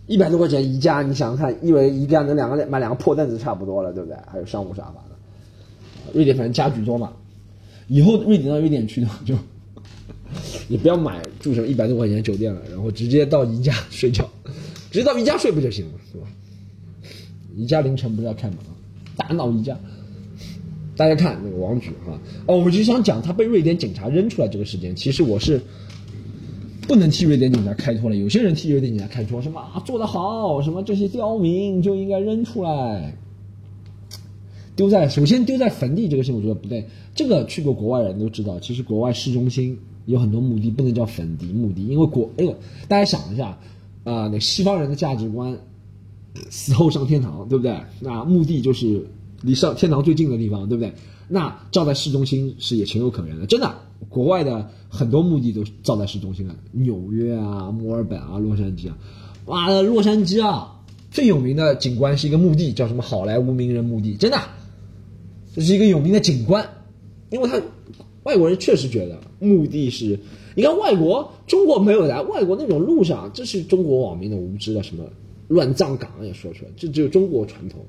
[0.08, 4.18] 一百多块钱宜家，你想想看，因为宜家能两个买两个破凳子差不多了，对不对？
[4.26, 6.14] 还有商务沙发的。
[6.14, 7.14] 瑞典反正家具多嘛，
[7.88, 9.36] 以后瑞典到瑞典去的话，就
[10.68, 14.28] 你不要买住什么一百多块钱酒店了，然后直接到宜家睡觉，
[14.90, 16.26] 直接到宜家睡不就行了，是吧？
[17.56, 18.74] 宜家凌晨不是要开门吗？
[19.16, 19.78] 大闹宜家，
[20.96, 25.62] 大家看那个王局哈，哦，我就想讲他被瑞典警察扔出来这个事件，其实我是。
[26.86, 28.16] 不能替瑞典警察开脱了。
[28.18, 33.16] 有些人替瑞典警察开脱，什么啊做得好，什么这些刁民就应该扔出来。
[34.76, 36.86] 丢在首先丢在坟地这个事情，我觉得不对。
[37.16, 42.54] 这个去过国外人都知道，其实国外市中心有很多墓地不能叫坟地墓地，因为国哎呦，
[42.89, 43.58] 大家想一下
[44.04, 45.58] 啊，那西方人的价值观，
[46.50, 47.78] 死后上天堂，对不对？
[48.00, 49.06] 那墓地就是
[49.41, 50.93] 离上天堂最近的地方，对不对？
[51.28, 53.74] 那造在市中心是也情有可原的，真的。
[54.10, 58.98] 国外的很多墓地都造在市中心了，纽约啊、墨尔本啊、洛杉矶啊，
[59.46, 64.38] 哇，洛杉矶啊，最有名的景观是一个墓地，叫什么好莱坞名人墓地，真的，
[65.56, 66.67] 这是一个有名的景观，
[67.30, 67.62] 因为他
[68.24, 70.19] 外国人确实觉得墓地是，
[70.54, 75.06] 你看外国中国没有的，外国那种路上，这是中国网民的无知的什么
[75.48, 77.86] 乱葬岗也说出来，这只有中国传统。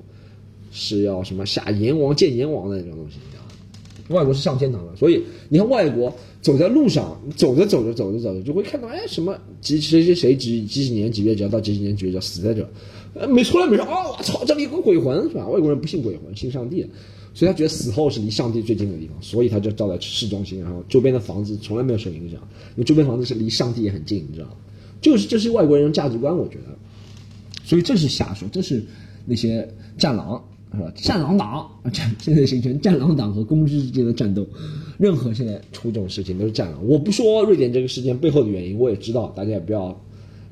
[0.76, 4.18] 是要什么下阎王见阎王的那种东西，你知道吗？
[4.18, 6.12] 外国是上天堂的，所以你看外国
[6.42, 12.68] 走在路上，走着走着走着走着，就会看到哎什么几谁谁谁几几几年几月几号到几几年几月几号死在这，
[13.14, 15.46] 呃没出来没说哦我操这里有个鬼魂是吧？
[15.46, 16.84] 外国人不信鬼魂，信上帝，
[17.34, 22.40] 所以他觉得死后是离上帝最近的地方，所以他就造在市中心，然后周边的房子从来没有受影响，
[22.74, 24.56] 因为周边房子是离上帝也很近，你知道吗？
[25.00, 26.76] 就是这是外国人价值观，我觉得，
[27.64, 28.82] 所以这是瞎说，这是
[29.26, 30.44] 那些战狼。
[30.76, 30.92] 是吧？
[30.96, 34.44] 战狼党战 现在形成战狼党和公知之间的战斗，
[34.98, 36.84] 任何现在出这种事情都是战狼。
[36.84, 39.96] 我不说瑞典这个事件背后的原因，我也知道，大家也不要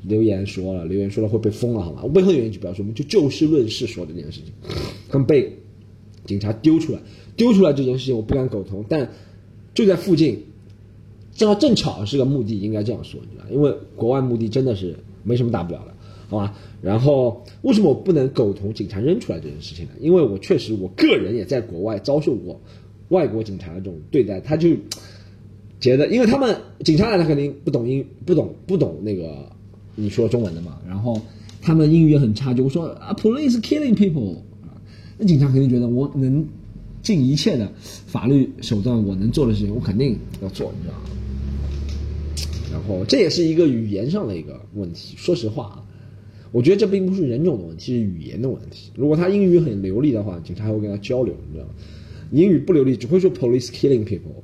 [0.04, 2.02] 留言说了，留言说了会被封了，好吗？
[2.14, 4.52] 背后的原因就不要说，我们就就事论事说这件事情。
[5.08, 5.58] 他们被
[6.24, 7.00] 警察丢出来，
[7.36, 9.10] 丢出来这件事情我不敢苟同，但
[9.74, 10.44] 就在附近，
[11.34, 15.91] 正好正巧是个墓地，应该这样说，你知道，因为国外墓地真的是没什么大不了的。
[16.32, 19.90] 好吧，然后为什么我不能苟同警察扔出来这件事情呢？
[20.00, 22.58] 因为我确实我个人也在国外遭受过
[23.10, 24.70] 外国警察的这种对待，他就
[25.78, 29.46] 觉得，因为他们警察来，他肯定不懂英，不懂不懂那个
[29.94, 31.20] 你说中文的嘛，然后
[31.60, 34.72] 他们英语也很差，就说啊，police killing people 啊，
[35.18, 36.46] 那警察肯定觉得我能
[37.02, 37.70] 尽一切的
[38.06, 41.00] 法律手段我能做的事情，我肯定要做，你知道吗？
[42.72, 45.84] 然后这也是一个语言上的一个问题，说实话啊。
[46.52, 48.90] 我觉得这并不是人种的问题，是语言的问题。
[48.94, 51.72] 如果他英语很流利的话，警察还会跟他交流，你知道吗？
[52.30, 54.42] 英语不流利，只会说 police killing people，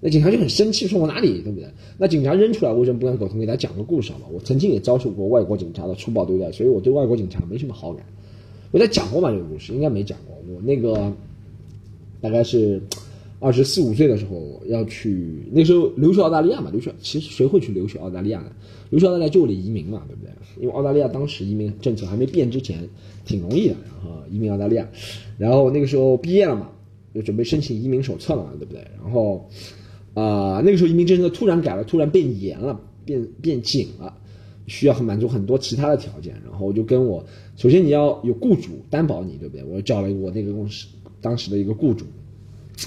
[0.00, 1.68] 那警察就很生气，说我哪里，对不对？
[1.98, 3.38] 那警察扔出来，为什么不敢苟同？
[3.40, 4.26] 给他讲个故事好吗？
[4.32, 8.06] 我曾经也遭受过外国警察的粗暴对待，所以我对外国警察没什么好感。
[8.70, 9.30] 我在讲过吗？
[9.30, 10.36] 这个故事应该没讲过。
[10.54, 11.12] 我那个
[12.20, 12.80] 大概是。
[13.44, 18.50] 二十四五岁的时候要去，那时候留学澳大利亚嘛，留学其实谁会去留学澳大利亚呢？
[18.88, 20.32] 留学澳大利亚就为了移民嘛，对不对？
[20.62, 22.88] 因为澳大利亚当时移民政策还没变之前，
[23.26, 24.88] 挺容易的，然后移民澳大利亚。
[25.36, 26.70] 然后那个时候毕业了嘛，
[27.14, 28.82] 就准备申请移民手册了嘛，对不对？
[29.02, 29.46] 然后，
[30.14, 34.10] 啊，那个时候移民政策突然改了，突然变严了，变变紧了，
[34.68, 36.34] 需要很满足很多其他的条件。
[36.48, 37.22] 然后我就跟我，
[37.56, 39.62] 首先你要有雇主担保你，对不对？
[39.64, 40.86] 我找了我那个公司
[41.20, 42.06] 当时的一个雇主。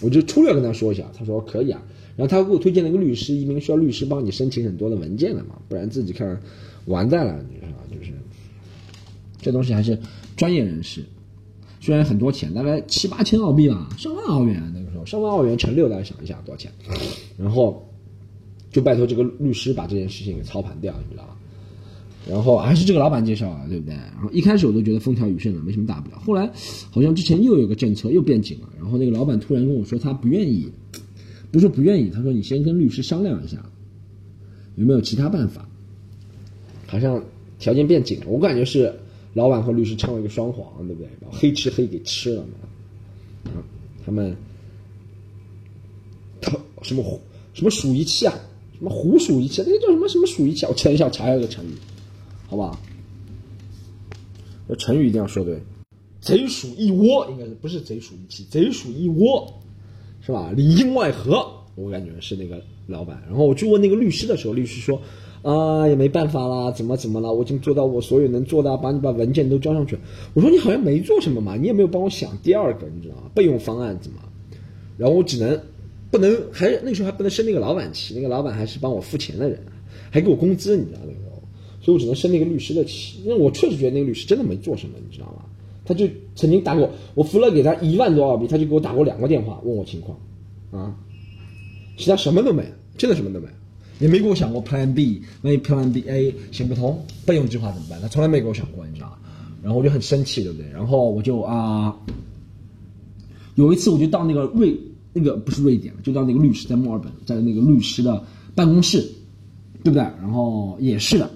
[0.01, 1.81] 我就粗略跟他说一下，他说可以啊，
[2.15, 6.39] 然后他给我推荐了一个律师，移民需要律师帮你申请很多的文件的嘛，不然自己看
[6.85, 7.83] 完蛋了，你知道吧？
[7.89, 8.11] 就是
[9.41, 9.97] 这东西还是
[10.35, 11.03] 专业人士，
[11.79, 16.71] 虽然很多钱，大概七八千澳币吧，上万澳元那个时候，上万澳元乘六，大家想一下多少钱？
[17.37, 17.87] 然后
[18.71, 21.36] 就拜托这个律师把这件事情给操盘掉，你知道吧？
[22.29, 23.93] 然后还是这个老板介绍啊，对不对？
[23.93, 26.19] 然后一开始我都觉得风调雨顺的，没什么大不了。
[26.19, 26.51] 后来
[26.91, 30.69] 好像之前又有个政策又变紧了，然后那个老板突然跟我说他不愿意，
[31.51, 33.63] 不是不愿意，他说你先跟律师商量一下，
[34.75, 35.67] 有没有其他办法？
[36.85, 37.23] 好像
[37.59, 38.93] 条件变紧了，我感觉是
[39.33, 41.09] 老板和律师唱了一个双簧，对不对？
[41.21, 43.51] 把黑吃黑给吃了嘛。
[44.05, 44.35] 他们
[46.41, 47.03] 他什么
[47.53, 48.33] 什么鼠一气啊？
[48.77, 49.63] 什么虎鼠一气？
[49.65, 50.65] 那个叫什么什么鼠一气？
[50.65, 51.69] 我查一下，查一下这个成语。
[52.47, 52.79] 好不好？
[54.69, 55.61] 这成语一定要说对，
[56.19, 59.53] 贼鼠一窝应该是不是贼鼠一气，贼鼠一窝，
[60.19, 60.51] 是吧？
[60.53, 63.21] 里应外合，我感觉是那个老板。
[63.27, 65.01] 然后我去问那个律师的时候，律师说，
[65.41, 67.33] 啊，也没办法啦，怎么怎么了？
[67.33, 69.97] 我已经做到我所有能做的，把你把文件都交上去。
[70.33, 73.23] 我说你好像没做什么嘛，你也没有帮我想第二个，你知道吗？
[73.33, 74.19] 备用方案怎么？
[74.97, 75.57] 然后我只能
[76.11, 79.61] 不能还那时候还不能生那个老板气，那个老板还是帮我付钱的人，
[80.11, 81.26] 还给我工资，你知道那个。
[81.87, 85.45] 所以我只能生那个律师的气，因为我确实觉得那个律师真的没做什么，你知道吗？
[85.85, 90.19] 他就曾经打过我付了给他一万多澳币，他就给我打过两个电话问我情况，
[90.69, 90.93] 啊，
[91.97, 92.61] 其他什么都没，
[92.97, 93.47] 真的什么都没，
[94.01, 98.01] 也没给我想过 Plan B，万一 Plan B A 行不通，备用计划怎么办？
[98.01, 99.17] 他从来没给我想过，你知道吗？
[99.63, 100.69] 然后我就很生气，对不对？
[100.71, 101.97] 然后我就啊，
[103.55, 104.77] 有一次我就到那个瑞
[105.13, 108.21] 那个不是瑞典，就到那个律师在墨尔本，在那个律师的
[108.53, 108.99] 办公室，
[109.85, 110.01] 对不对？
[110.01, 111.31] 然后也是的。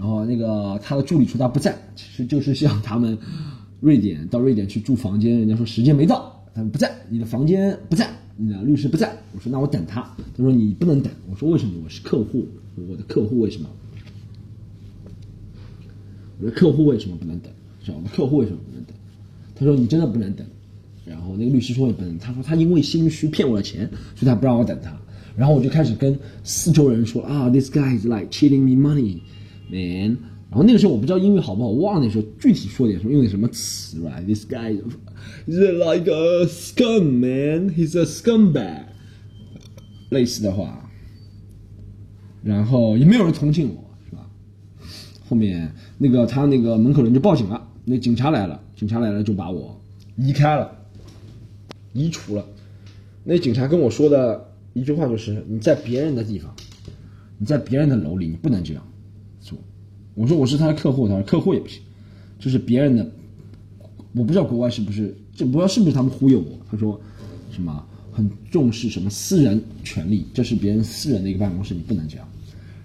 [0.00, 3.18] 然后那个他的助理说他不在，其实就是向他们
[3.80, 9.14] 瑞典到瑞典去住房间，人家说时间没到，他说不在，你的房间不在，你的律师不在。
[9.34, 10.00] 我说那我等他，
[10.34, 11.12] 他说你不能等。
[11.30, 11.74] 我说为什么？
[11.84, 12.48] 我是客户，
[12.88, 13.68] 我的客户为什么？
[16.40, 17.52] 我的客户为什么不能等？
[17.84, 17.98] 是吧？
[17.98, 18.96] 我的客户为什么不能等？
[19.54, 20.46] 他说你真的不能等。
[21.04, 23.86] 然后那个律师说也不能，他说他因为心虚骗我的钱，
[24.16, 24.96] 所以他不让我等他。
[25.36, 29.18] 然后我就开始跟四周人说啊，this guy is like cheating me money,
[29.70, 30.16] man。
[30.50, 34.26] 然后那个时候我不知道英语好不好，忘了那时候具体说点什么，用点什么词，right?
[34.26, 34.76] This guy
[35.46, 38.86] is like a scum man, he's a scumbag，
[40.08, 40.90] 类似的话。
[42.42, 44.28] 然后也没有人同情我，是吧？
[45.28, 49.80] 后面那个他那个门口人就报警了，那警察来了，警察来了就把我
[50.16, 50.68] 移开了，
[51.92, 52.44] 移除了。
[53.22, 56.52] 那警察跟我说的一句话就是：“你在别人的地方，
[57.38, 58.84] 你在别人的楼里，你不能这样。”
[60.20, 61.80] 我说：“我是他的客户。”他说：“客户也不行，
[62.38, 63.10] 就是别人的，
[64.12, 67.00] 我不知道国外是不是，这不知道是不是他们忽悠我。”他说
[67.50, 72.28] ：“什么很重视什么私人权利，这是别人私人的一个办公室，你不能这样。”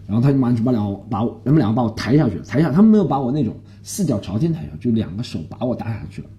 [0.07, 6.29] 然后他就马上就把两把我，他们两个把我抬下去了，抬下他们没有把我那种四脚朝天抬下，就两个手把我搭下去了。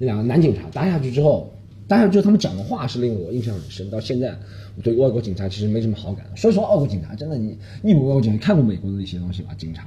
[0.00, 1.53] 那两个男警察搭下去之后，
[1.86, 4.34] 但是就他们讲的话是令我印象很深，到现在
[4.76, 6.24] 我对外国警察其实没什么好感。
[6.34, 9.54] 说实话，外国警察真的，你你以为外国警察看过美国的一些东西吧？
[9.58, 9.84] 警察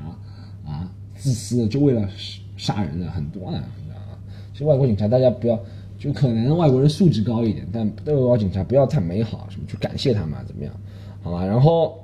[0.65, 2.07] 啊，自私的就为了
[2.55, 4.17] 杀人的很多呢，你知道吗？
[4.53, 5.59] 其实外国警察大家不要，
[5.97, 10.73] 就可能外国人素质高一点，但对外国警察不要太美好，什么去感谢他们怎么样？
[11.21, 11.97] 好吧，然后。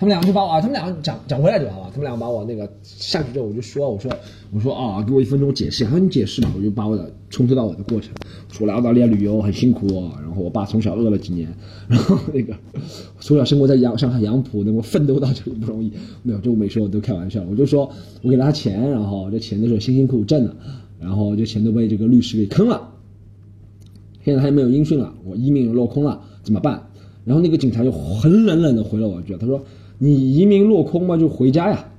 [0.00, 1.90] 他们两个就把我啊，他们两个讲讲回来就好了。
[1.90, 4.10] 他们两个把我那个下去之后，我就说，我说，
[4.50, 5.84] 我说啊，给我一分钟解释。
[5.84, 8.10] 他说你解释吧，我就把我的从头到尾的过程
[8.50, 9.86] 说来澳大利亚旅游很辛苦，
[10.22, 11.54] 然后我爸从小饿了几年，
[11.86, 12.54] 然后那个
[13.18, 15.92] 从小生活在洋上海杨浦，能够奋斗到这里不容易。
[16.22, 17.90] 没有，就每次我都开玩笑，我就说
[18.22, 20.56] 我给他钱，然后这钱都是辛辛苦苦挣的，
[20.98, 22.88] 然后这钱都被这个律师给坑了。
[24.24, 26.88] 现在他也没有音讯了，我一命落空了，怎么办？
[27.26, 29.62] 然后那个警察就很冷冷的回了我一句，他说。
[30.02, 31.92] 你移民落空吗，就回家呀，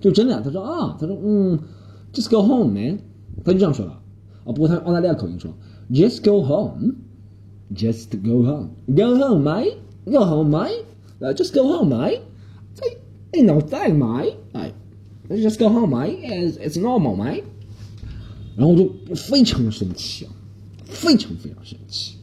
[0.00, 0.42] 就真的。
[0.42, 1.58] 他说啊，他说嗯
[2.12, 2.98] ，just go home man，
[3.42, 3.92] 他就这样说了。
[4.44, 5.50] 啊，不过他澳大利亚口音说
[5.90, 10.84] ，just go home，just go home，go home mate，go home mate，
[11.20, 12.20] 呃，just go home mate，
[12.74, 12.86] 在
[13.32, 14.74] ，ain't no thing mate，哎
[15.30, 17.44] ，just go home mate，it's normal mate。
[18.54, 20.32] 然后就非常生气啊，
[20.84, 22.16] 非常非常生气，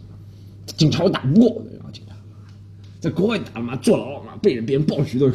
[0.78, 1.63] 警察我打不过，
[2.99, 4.35] 在国外打嘛，坐牢嘛。
[4.41, 5.31] 被人别人暴菊的，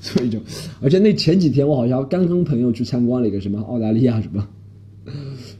[0.00, 0.38] 所以就，
[0.80, 4.46] 而且那前几天我好像刚跟朋友去参观了一个什么澳大利亚什么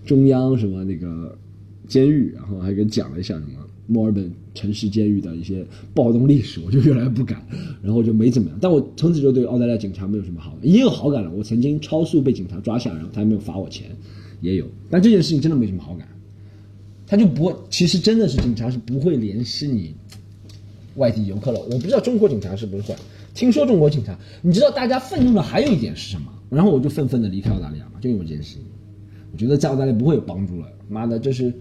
[0.05, 1.37] 中央什么那个
[1.87, 3.53] 监狱，然后还跟讲了一下什么
[3.87, 7.47] 墨尔本城市监狱的一些暴动历史，我就越来越不敢，
[7.83, 8.59] 然后就没怎么样。
[8.61, 11.31] 但我从此就对澳大利亚警察没有什么好感，也有好感了。
[11.31, 13.87] 我曾经超速被警察抓下，然后他还没有罚我钱，
[14.41, 14.67] 也有。
[14.91, 16.07] 但这件事情真的没什么好感，
[17.07, 19.95] 他就不会，其实真的是警察是不会联系你。
[20.97, 22.95] 外地游客了，我不知道中国警察是不是会。
[23.35, 26.33] 听说中国警察，你知道大家愤怒的还有一点是什么？
[26.51, 28.63] 然后我就愤愤的离开澳大利亚嘛，就因为这件事情。
[29.33, 30.69] 我觉得在澳大利亚不会有帮助了。
[30.89, 31.53] 妈的，这是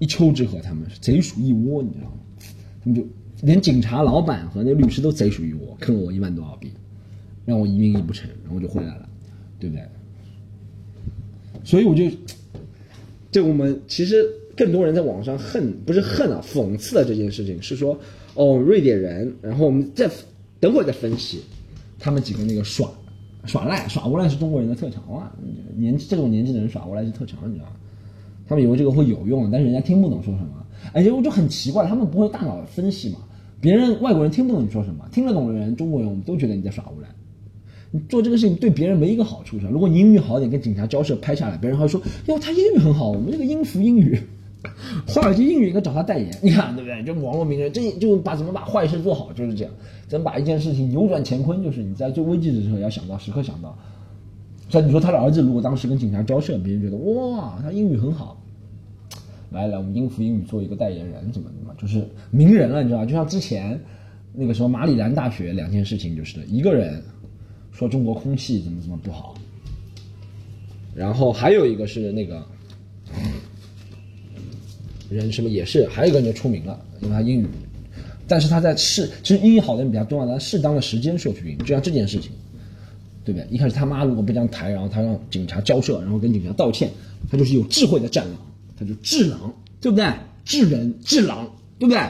[0.00, 2.16] 一丘之貉，他们是贼鼠一窝，你知道吗？
[2.82, 3.06] 他们就
[3.42, 6.72] 连警察老板和那律师都贼鼠一窝，坑了我一万多澳币，
[7.44, 9.08] 让我一命一不成，然后就回来了，
[9.60, 9.84] 对不对？
[11.62, 12.10] 所以我就，
[13.30, 17.96] 对我们其实更多人在网上恨，不是恨啊，讽刺的这件事情是说。
[18.34, 20.10] 哦，瑞典人，然后我们再
[20.60, 21.40] 等会再分析，
[21.98, 22.88] 他们几个那个耍
[23.44, 25.32] 耍赖耍无赖是中国人的特长啊，
[25.76, 27.72] 年这种年纪的人耍无赖是特长，你知道吗？
[28.48, 33.18] 他们以为这个会有用，但是人家听不懂说什么，而且我就很奇怪，他们不会大脑分析嘛？
[33.60, 37.08] 别人外国人听不懂你说什么，听得懂的人，中国人我们都觉得你在耍无赖。
[37.90, 39.70] 你做这个事情对别人没一个好处是吧？
[39.72, 44.18] 如果你英语好点，跟警察交涉拍下来，别人还会说哟他英语很好，我们这个音符英语。
[45.06, 47.02] 华尔街英语应该找他代言，你看对不对？
[47.04, 49.72] 就网络名人，这就把怎么把坏事做好，就是这样。
[50.08, 53.76] 怎么把一件事情扭转乾坤，就是你在最危机的时候要想到，时刻想到。
[54.68, 58.40] 所以你说他的儿子如果当时跟警察交涉，别人觉得哇，他英语很好，
[59.50, 63.04] 来来，我们英孚英语做一个代言人，怎么怎么，就是名人了，你知道？
[63.04, 63.78] 就像之前
[64.32, 67.02] 那个什么马里兰大学两件事情，就是一个人
[67.70, 69.34] 说中国空气怎么怎么不好，
[70.94, 72.42] 然后还有一个是那个。
[75.14, 77.46] 人什么也是，还有一个人就出名了，因为他英语，
[78.26, 82.30] 但是他在适，其实英语好的人比较多啊，他适当的时间说出英语，就像这件事情，
[83.24, 83.46] 对不对？
[83.50, 86.90] 一开始他妈如果不这样抬，然后他让警察交涉，然后跟警察道歉，
[87.30, 88.36] 他就是有智慧的战狼，
[88.76, 90.06] 他就智狼，对不对？
[90.44, 92.00] 智人智狼，对不对？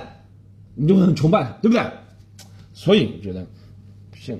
[0.74, 1.84] 你就会很崇拜，对不对？
[2.72, 3.46] 所以我觉得，
[4.18, 4.36] 行，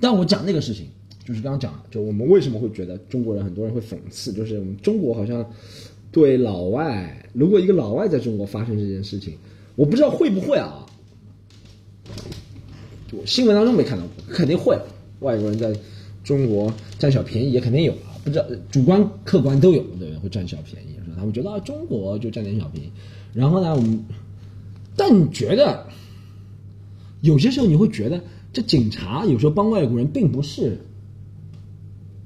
[0.00, 0.86] 但我讲那个事情，
[1.24, 5.44] 就是刚刚讲，就我们为什么会觉得中国人很多人会讽刺，就是我们中国好像
[6.12, 9.34] 对老外，如果一个老外在中国发生这件事情，
[9.74, 10.86] 我不知道会不会啊。
[13.12, 14.78] 我新闻当中没看到过，肯定会，
[15.20, 15.74] 外国人在
[16.22, 20.16] 中国占小便宜也肯定有啊，不知道主观客观都有，对不对？
[20.18, 21.16] 会占小便宜，是吧？
[21.18, 22.90] 他们觉得啊，中国就占点小便宜，
[23.34, 24.04] 然后呢，我们，
[24.96, 25.86] 但你觉得，
[27.20, 30.78] 有些时候你会觉得，这警察有时候帮外国人，并不是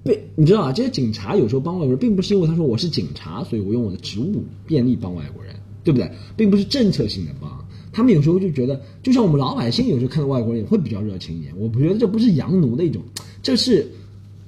[0.06, 5.54] 被你知道啊，这些警察有时候帮外国人，并不是因为他说我是警察，所以我用我的职务便利帮外国人，
[5.84, 6.10] 对不对？
[6.36, 7.50] 并不是政策性的帮。
[7.92, 11.52] 他们有时候就觉得，就像我们老百姓有时候看到外国人也会比较热情一点。
[11.58, 13.02] 我不觉得这不是洋奴的一种，
[13.42, 13.90] 这是，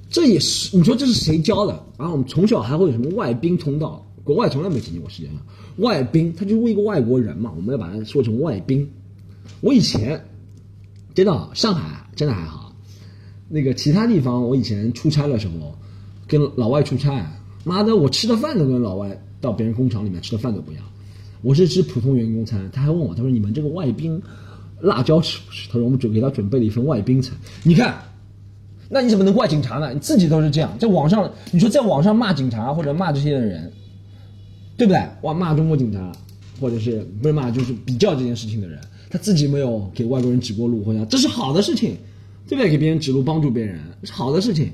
[0.09, 1.83] 这也是你说这是谁教的？
[1.97, 4.05] 然后我们从小还会有什么外宾通道？
[4.23, 5.37] 国外从来没听见过世界上
[5.77, 8.87] 外宾，他就是一个外国人嘛，我们要把它说成外宾。
[9.61, 10.23] 我以前
[11.15, 12.58] 真的上海真的还好，
[13.49, 15.75] 那个其他地方我以前出差的时候，
[16.27, 17.29] 跟老外出差，
[17.63, 20.83] 妈的，我吃的饭都跟老外到别人工厂里面吃的饭都不一样。
[21.41, 24.21] 我是吃普通员工餐，他还问我，他说你们这个外宾
[24.79, 25.67] 辣椒吃不吃？
[25.67, 27.35] 他说我们准给他准备了一份外宾餐。
[27.63, 27.97] 你看，
[28.89, 29.93] 那你怎么能怪警察呢？
[29.93, 33.71] 你自己都是这样，在网上你说在网上骂警察或者骂这些人，
[34.77, 35.01] 对不对？
[35.21, 36.11] 哇，骂中国警察，
[36.59, 38.79] 或者是不是骂就是比较这件事情的人，
[39.09, 41.95] 他自己没有给外国人指过路，或者这是好的事情，
[42.49, 42.69] 对不对？
[42.69, 44.69] 给别人指路，帮助别人是好的事情，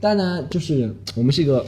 [0.00, 1.64] 但呢，就是我们是一个。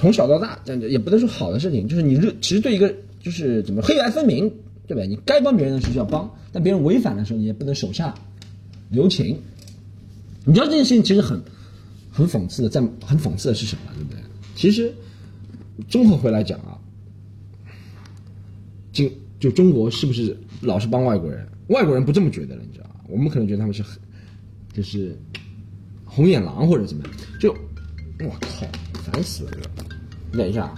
[0.00, 4.48] 从小到大，这样也不能说好的事情，就是你，其实对一个就是怎么黑白分明，
[4.86, 5.08] 对不对？
[5.08, 8.14] 你该帮别人的时候要帮，但别人违反的时候，你也不能手下
[8.90, 9.36] 留情。
[10.44, 11.42] 你知道这件事情其实很
[12.12, 14.20] 很讽刺的，在很讽刺的是什么，对不对？
[14.54, 14.94] 其实
[15.88, 16.78] 综合回来讲啊，
[18.92, 19.10] 就
[19.40, 21.44] 就中国是不是老是帮外国人？
[21.70, 22.87] 外国人不这么觉得了，你知道？
[23.08, 23.98] 我们可能觉得他们是很
[24.72, 25.16] 就是
[26.04, 27.52] 红眼狼或者怎么样，就
[28.20, 28.66] 我靠，
[29.02, 29.66] 烦死了这个。
[30.32, 30.76] 等一下，啊，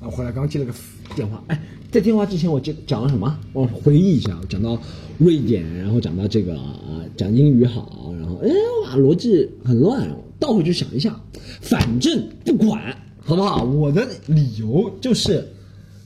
[0.00, 0.72] 我回来刚接了个
[1.14, 1.42] 电话。
[1.48, 1.60] 哎，
[1.90, 3.38] 在电话之前我讲讲了什么？
[3.52, 4.80] 我回忆一下，我讲到
[5.18, 8.48] 瑞典，然后讲到这个啊，讲英语好，然后哎
[8.84, 10.08] 哇，逻辑很乱。
[10.40, 11.20] 倒回去想一下，
[11.60, 13.62] 反正不管好不好？
[13.62, 15.46] 我的理由就是，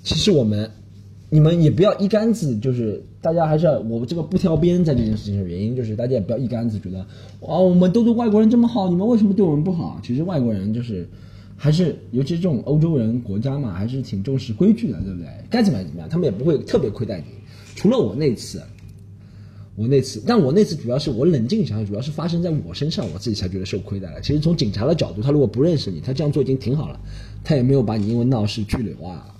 [0.03, 0.71] 其实我们
[1.31, 7.05] 你们也不要一竿子，就是大家还是要我这个不挑边，在这件事情上原因就是大家也不要一竿子觉得
[7.41, 10.01] 哇，我们都对外国人这么好，你们为什么对我们不好？
[10.01, 11.09] 其实外国人就是。
[11.59, 15.27] 还是，尤其这种欧洲人国家嘛，还是挺重视规矩的，对不对？
[15.49, 17.25] 该怎么样怎么样，他们也不会特别亏待你。
[17.75, 18.63] 除了我那次，
[19.75, 24.21] 我那次，但我那次主要是我冷静想想，主要是发生在我身上，我自己才觉得受亏待了。
[24.21, 27.01] 其实从警察的角度，他如果不认识你，他这样做已经挺好了，
[27.43, 29.35] 他也没有把你因为闹事拘留啊。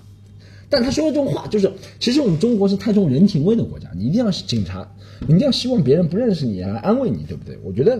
[0.69, 4.87] 但他说的这种话，就是其实我们中国是太重人情味的国家，你一定要是警察，
[5.27, 7.57] 你一定要希望别人不认识你来安慰你，对不对？
[7.63, 7.99] 我觉得，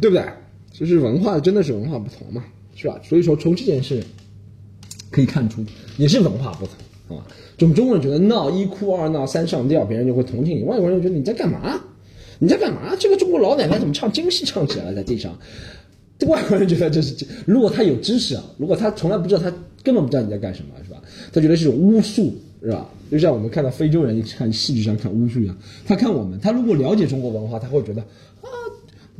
[0.00, 0.24] 对不对？
[0.72, 2.44] 就是文化真的是文化不同嘛。
[2.76, 2.98] 是吧？
[3.02, 4.02] 所以说从这件事
[5.10, 5.62] 可以看出，
[5.98, 7.26] 也是文化不同啊。
[7.58, 11.78] 就我们中国人觉得闹一哭二闹三上吊，别人就会同情你；外国人觉得你在干嘛？
[12.38, 12.96] 你在干嘛？
[12.98, 15.38] 这个中国老奶奶怎么唱京戏唱起来了，在地上？
[16.26, 17.14] 外国人觉得这是，
[17.44, 19.52] 如果他有知识啊，如果他从来不知道，他
[19.82, 21.02] 根本不知道你在干什么，是吧？
[21.32, 22.88] 他觉得是种巫术，是吧？
[23.10, 25.56] 就像我们看到非洲人看戏剧上看巫术一样，
[25.86, 28.02] 他看我们，他如果了解中国文化，他会觉得
[28.42, 28.48] 啊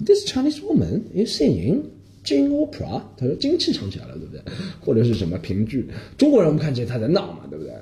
[0.05, 1.81] ，this Chinese woman is singing。
[2.23, 4.43] 金 opera，他说金气唱起来了，对不对？
[4.79, 5.89] 或者是什么评剧？
[6.19, 7.73] 中国人我们看起来他在闹嘛，对不对？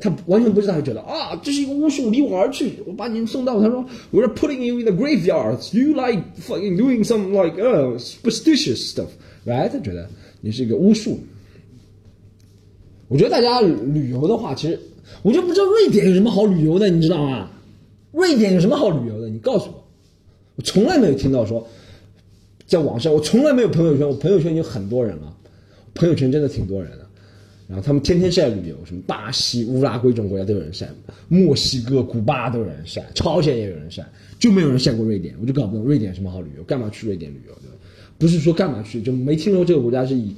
[0.00, 3.60] 他完全不知道，他觉得啊，这是一个巫术，离我而去，我把你送到。
[3.60, 5.76] 他说，We're putting you in the graveyards.
[5.76, 9.08] You like fucking doing some like uh superstitious stuff,
[9.44, 9.68] right？
[9.68, 10.08] 他觉得
[10.40, 11.18] 你是一个巫术。
[13.08, 14.78] 我觉得大家旅游的话，其实
[15.22, 17.50] 我就不知道瑞典有什么好旅游的，你知道吗？
[18.12, 19.28] 瑞典有什么好旅游的？
[19.28, 19.84] 你告诉我，
[20.56, 21.66] 我从来没有听到说。
[22.66, 25.36] 在网上，我从来没有朋友圈，我朋友圈已经很多人了，
[25.92, 27.06] 朋友圈真的挺多人的。
[27.68, 30.88] 然后他们天天晒旅游，什么巴西、乌拉圭这种国家都有人晒，
[31.28, 34.02] 墨西哥、古巴都有人晒，朝鲜也有人晒，
[34.38, 35.34] 就没有人晒过瑞典。
[35.42, 37.52] 我就搞不懂瑞典什么好旅游，干嘛去瑞典旅游？
[37.56, 37.76] 对吧？
[38.16, 40.34] 不是说干嘛去，就没听说这个国家是以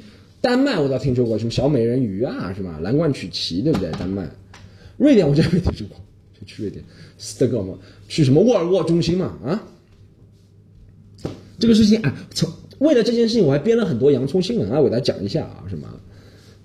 [0.47, 2.79] 丹麦，我倒听说过什么小美人鱼啊，是吧？
[2.81, 3.91] 蓝罐曲奇，对不对？
[3.99, 4.31] 丹麦、
[4.97, 5.97] 瑞典我真没听说过，
[6.39, 6.85] 就去瑞典，
[7.19, 7.77] 斯德哥尔摩，
[8.07, 9.37] 去什么沃尔沃中心嘛？
[9.45, 9.61] 啊？
[11.59, 15.89] 这个事情啊，从为了这件事情，我还编了很多洋葱新闻啊，我给大家讲一下啊，是吗？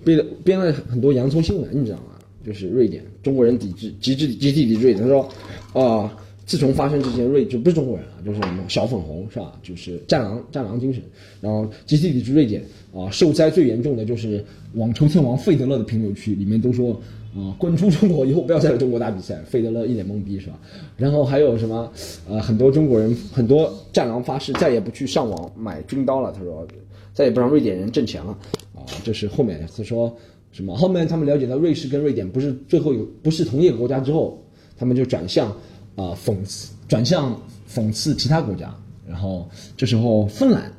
[0.03, 2.03] 编了编了很多洋葱新闻，你知道吗？
[2.45, 5.03] 就是瑞典中国人抵制，极致集体抵制瑞典。
[5.03, 5.27] 他说，
[5.73, 6.15] 啊，
[6.46, 9.58] 自从发生之前，瑞就不是中国人啊，就是什么小粉红是吧？
[9.64, 11.02] 就是战狼战狼精神，
[11.39, 12.62] 然后集体抵制瑞典
[12.94, 16.92] 啊，受灾最严重的就是网球天王费德勒的评论区，里面都说
[17.34, 19.42] 啊，滚出中国，以后不要再来中国打比赛。
[19.46, 20.60] 费德勒一脸懵逼是吧？
[20.98, 21.89] 然后还有什么
[22.28, 26.68] 呃，很多中国人，很多战狼发誓再也不去上网买军刀了，他说
[27.14, 28.32] 再也不让瑞典人挣钱了
[28.76, 28.84] 啊。
[29.06, 30.14] 这是后面他说
[30.52, 30.76] 什么？
[30.76, 34.44] 后面他们了解到瑞士跟瑞典不是最后有不是同一个国家之后，
[34.76, 35.56] 他们就转向。
[36.02, 37.39] 啊，讽刺转向
[37.70, 38.74] 讽刺其他国家，
[39.08, 39.47] 然后
[39.78, 40.72] 这时候芬兰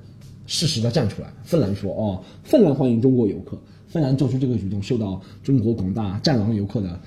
[0.47, 3.57] 适时的站出来，芬兰说：“哦，芬兰欢迎中国游客。”
[3.87, 6.99] 芬兰做出这个举动，受到中国广大战狼游客的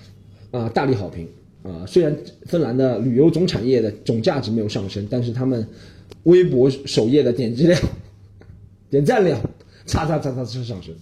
[0.51, 1.27] 啊大力好评。
[1.63, 5.67] 啊，虽然芬兰的旅游总产业的总价值没有上升，但是他们
[6.23, 7.81] 微博首页的点击量、
[8.91, 9.41] 点赞量，
[9.87, 10.93] 擦擦擦擦是上升，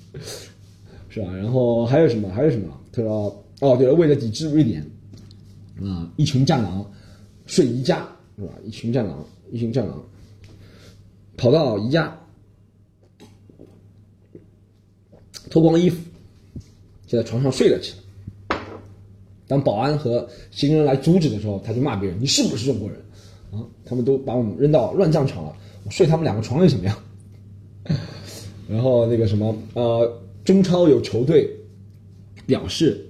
[1.10, 1.36] 是吧？
[1.36, 2.30] 然后还有什么？
[2.30, 2.68] 还有什么？
[2.94, 4.84] 他说：“哦，对了，为了抵制瑞典。”
[5.84, 6.90] 啊，一群战狼
[7.54, 8.54] 睡宜家是吧？
[8.66, 10.04] 一群战狼，一群战狼
[11.38, 12.20] 跑到宜家，
[15.52, 16.02] 脱光衣服，
[17.06, 17.94] 就在床上睡了起
[18.50, 18.58] 来。
[19.46, 23.00] 当保安和行人来阻止的时候，他就骂别人：“你是不是中国人？
[23.52, 26.98] 啊，他们都把我们扔到乱葬场了，我睡他们两个床又怎么样？”
[28.68, 31.56] 然后那个什么，呃，中超有球队
[32.48, 33.08] 表示。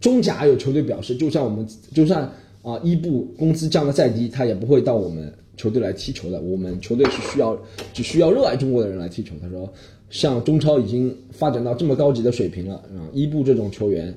[0.00, 1.64] 中甲有球队表示，就算我们
[1.94, 2.28] 就算
[2.62, 6.40] 啊伊布工资降得再低，他也不会到我们球队来踢球的。
[6.40, 7.58] 我们球队是需要
[7.92, 9.34] 只需要热爱中国的人来踢球。
[9.42, 9.70] 他说，
[10.10, 14.14] 像中超已经发展到这么高级的水平了啊，伊布这种球员，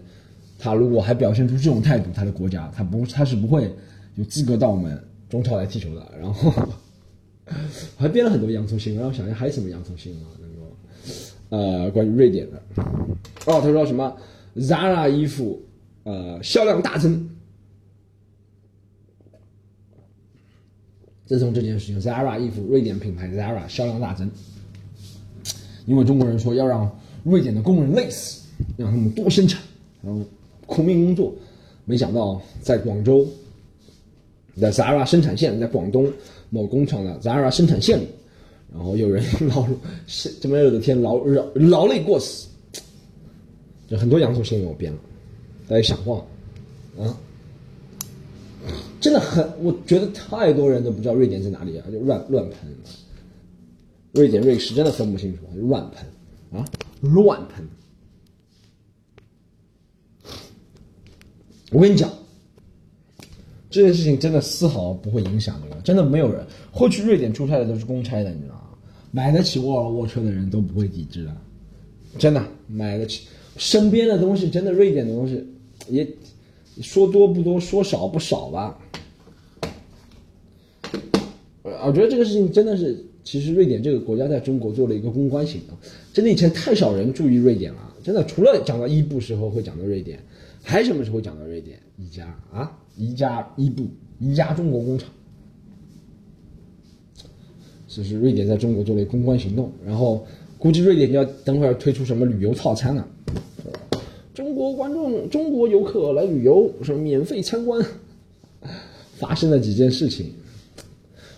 [0.60, 3.74] 他如果还表现出这种态度，他的国家他不他是不会
[4.16, 6.06] 有资格到我们中超来踢球的。
[6.20, 6.52] 然后
[7.98, 10.30] 还编了很多洋葱新闻，让我想想还有什么洋葱新闻啊？
[11.50, 12.84] 那个呃，关于瑞典的
[13.46, 14.16] 哦，他说什么
[14.56, 15.62] Zara 衣服。
[16.04, 17.28] 呃，销量大增。
[21.26, 24.30] 自从这件事情，Zara 衣服，瑞典品牌 Zara 销量大增，
[25.86, 26.90] 因为中国人说要让
[27.24, 28.44] 瑞典的工人累死，
[28.78, 29.62] 让他们多生产，
[30.04, 30.22] 然后
[30.66, 31.34] 苦命工作。
[31.86, 33.28] 没想到在广州
[34.56, 36.12] 的 Zara 生产线，在广东
[36.50, 38.08] 某工厂的 Zara 生产线里，
[38.74, 39.68] 然后有人劳
[40.08, 42.48] 是 这么热的天劳劳劳累过死，
[43.88, 45.00] 就很多洋葱新闻我编了。
[45.68, 46.26] 大家想过，
[47.00, 47.18] 啊，
[49.06, 52.58] 真的很，我觉得太多人都不知道瑞典在哪里啊，就乱乱喷，
[54.14, 56.66] 瑞典瑞士真的分不清楚，乱喷啊，
[57.02, 57.64] 乱喷。
[61.72, 62.12] 我跟你讲，
[63.70, 68.70] 这件事情真的丝毫不会影响这个，真的没有人会去瑞典出差的都是公差的，你知道吗？
[69.12, 71.38] 买得起沃尔沃车的人都不会抵制的，
[72.18, 75.48] 真的买得起，身边的东西真的瑞典的东西。
[75.90, 76.08] 也
[76.82, 78.80] 说多不多，说少不少吧。
[81.86, 85.78] 我觉得这个事情真的是，其实瑞典这个国家在中国做了一个公关行动。
[86.12, 90.20] 真的以前太少人注意瑞典了，真的除了讲到伊布时候会讲到瑞典，
[90.64, 91.80] 还什么时候讲到瑞典？
[91.98, 93.84] 宜家啊，宜家伊布，
[94.20, 95.10] 宜家中国工厂。
[97.88, 100.26] 这是瑞典在中国做了公关行动，然后
[100.58, 103.08] 估计瑞典要等会儿推出什么旅游套餐了。
[104.34, 107.82] 中国观众、中国游客来旅游，什么免费参观，
[109.18, 110.34] 发生了几件事情，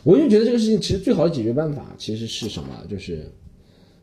[0.07, 2.69] 我就觉得这个事情其实最好的解决办法其实是什么？
[2.87, 3.29] 就是，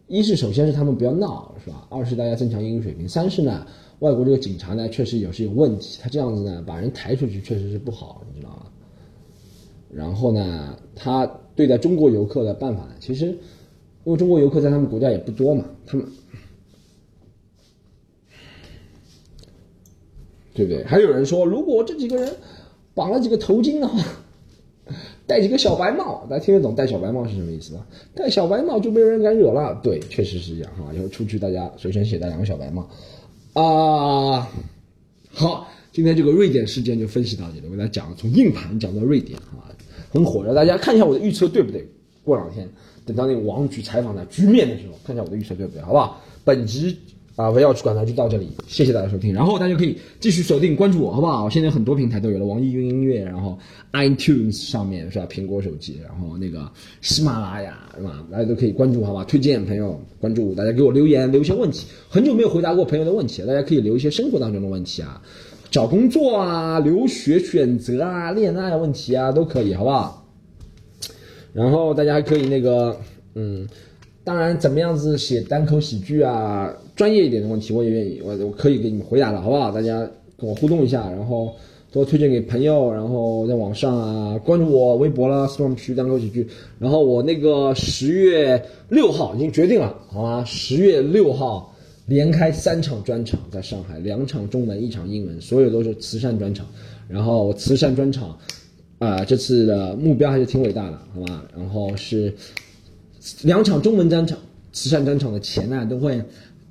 [0.06, 1.88] 一是首先是他们不要闹，是吧？
[1.88, 3.08] 二是大家增强英语水平。
[3.08, 3.66] 三是呢，
[4.00, 8.66] 外国这个警察呢确实有是有问题，他这样子呢把人抬出去确实是不好，你知道吗？
[9.90, 11.24] 然后呢，他
[11.56, 13.28] 对待中国游客的办法，其实
[14.04, 16.06] 因为中国游客在他们国家也不多嘛，他们。
[20.52, 20.84] 对不对？
[20.84, 22.30] 还有人说，如果这几个人
[22.92, 24.04] 绑了几个头巾的话，
[25.26, 27.86] 戴几个小白帽，大家听得懂戴小白帽是什么意思吗？
[28.14, 29.80] 戴小白帽就没有人敢惹了。
[29.82, 30.92] 对，确实是这样哈。
[30.94, 32.88] 以后出去大家随身携带两个小白帽
[33.54, 34.48] 啊。
[35.30, 39.72] 好，今天这个瑞典事件就分析到这里，我给大家讲从硬盘讲到瑞典啊，
[40.12, 40.54] 很火热。
[40.54, 41.86] 大家看一下我的预测对不对？
[42.22, 42.68] 过两天
[43.06, 46.20] 等到那个王局采访的局面的时候，看一下我的预测对不对，好不好？
[46.44, 46.98] 本集。
[47.36, 49.34] 啊，围绕去管它就到这里，谢谢大家收听。
[49.34, 51.44] 然后大家可以继续锁定关注我，好不好？
[51.44, 53.58] 我现在很多平台都有了，网易云音乐，然后
[53.92, 55.26] iTunes 上面是吧？
[55.28, 56.70] 苹果手机，然后那个
[57.00, 58.24] 喜马拉雅是吧？
[58.30, 59.24] 大家都可以关注，好吧？
[59.24, 61.88] 推荐朋友关注，大家给我留言，留一些问题。
[62.08, 65.20] 很久没有回答过朋友的问题，大家可以留一些生活当中的问题啊，
[65.72, 70.24] 找工作啊，留学选择啊，恋爱问题啊，都可以，好不好？
[71.52, 72.96] 然后大家还可以那个，
[73.34, 73.66] 嗯。
[74.26, 79.72] 当然，怎么样子写单口喜剧啊，专业一点的问题我也愿意，我我可以给你们回答的，好不好？
[79.72, 79.98] 大家
[80.36, 81.52] 跟我互动一下，然后
[81.90, 86.46] 多推荐给朋友，然后在网上啊关注我微博啦，storm 区单口喜剧。
[86.78, 90.44] 然后我那个十月六号已经决定了，好吗？
[90.44, 91.74] 十月六号
[92.06, 96.64] 连开三场专场，在上海，两场中文，一场英文，所有都是慈善专场。
[97.08, 98.38] 然后慈善专场，
[98.98, 101.44] 啊，这次的目标还是挺伟大的，好吗？
[101.56, 102.32] 然后是
[103.42, 104.38] 两场中文专场，
[104.72, 106.22] 慈善专场的钱呢都会。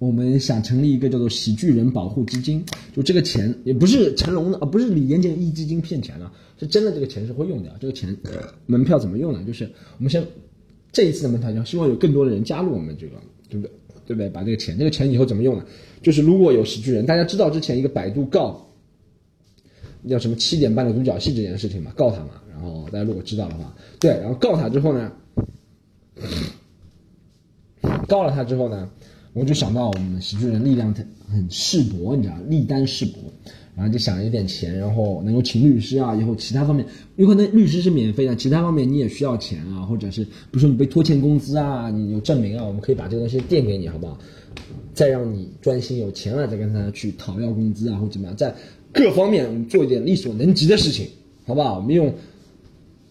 [0.03, 2.61] 我们想成立一个叫做喜剧人保护基金，
[2.93, 6.29] 就这个钱也不是成龙的啊，不是李连杰一基金骗钱了，
[6.59, 7.73] 是真的这个钱是会用的。
[7.79, 8.13] 这个钱
[8.65, 9.41] 门票怎么用呢？
[9.47, 9.63] 就是
[9.97, 10.21] 我们先
[10.91, 13.13] 这一次的门票，希望有更多的人加入我们这个，
[13.47, 13.71] 对不对？
[14.05, 14.27] 对不对？
[14.27, 15.63] 把这个钱，这个钱以后怎么用呢？
[16.01, 18.67] 就是如果有喜剧人，大家知道之前一个百度告
[20.09, 22.41] 叫什么七点半的独角戏这件事情嘛，告他嘛。
[22.51, 25.13] 然后大家如果知道的话，对，然后告他之后呢，
[28.05, 28.89] 告了他之后呢？
[29.34, 33.19] 我就想到我们喜剧人力量很很世薄，你知道力单势薄，
[33.75, 44.17] 然后就想一点钱，然后能够请律师啊，以后其他方面有可能律师是免费的，其他方面你也需要钱啊，或者是比如说你被拖欠工资啊，你有证明啊，我们可以把这个东西垫给你，好不好？
[44.93, 48.53] 再让你专心有钱了再跟他去讨要工资啊，或怎么样，在
[48.91, 51.07] 各方面做一点力所能及的事情，
[51.47, 51.77] 好不好？
[51.77, 52.13] 我们用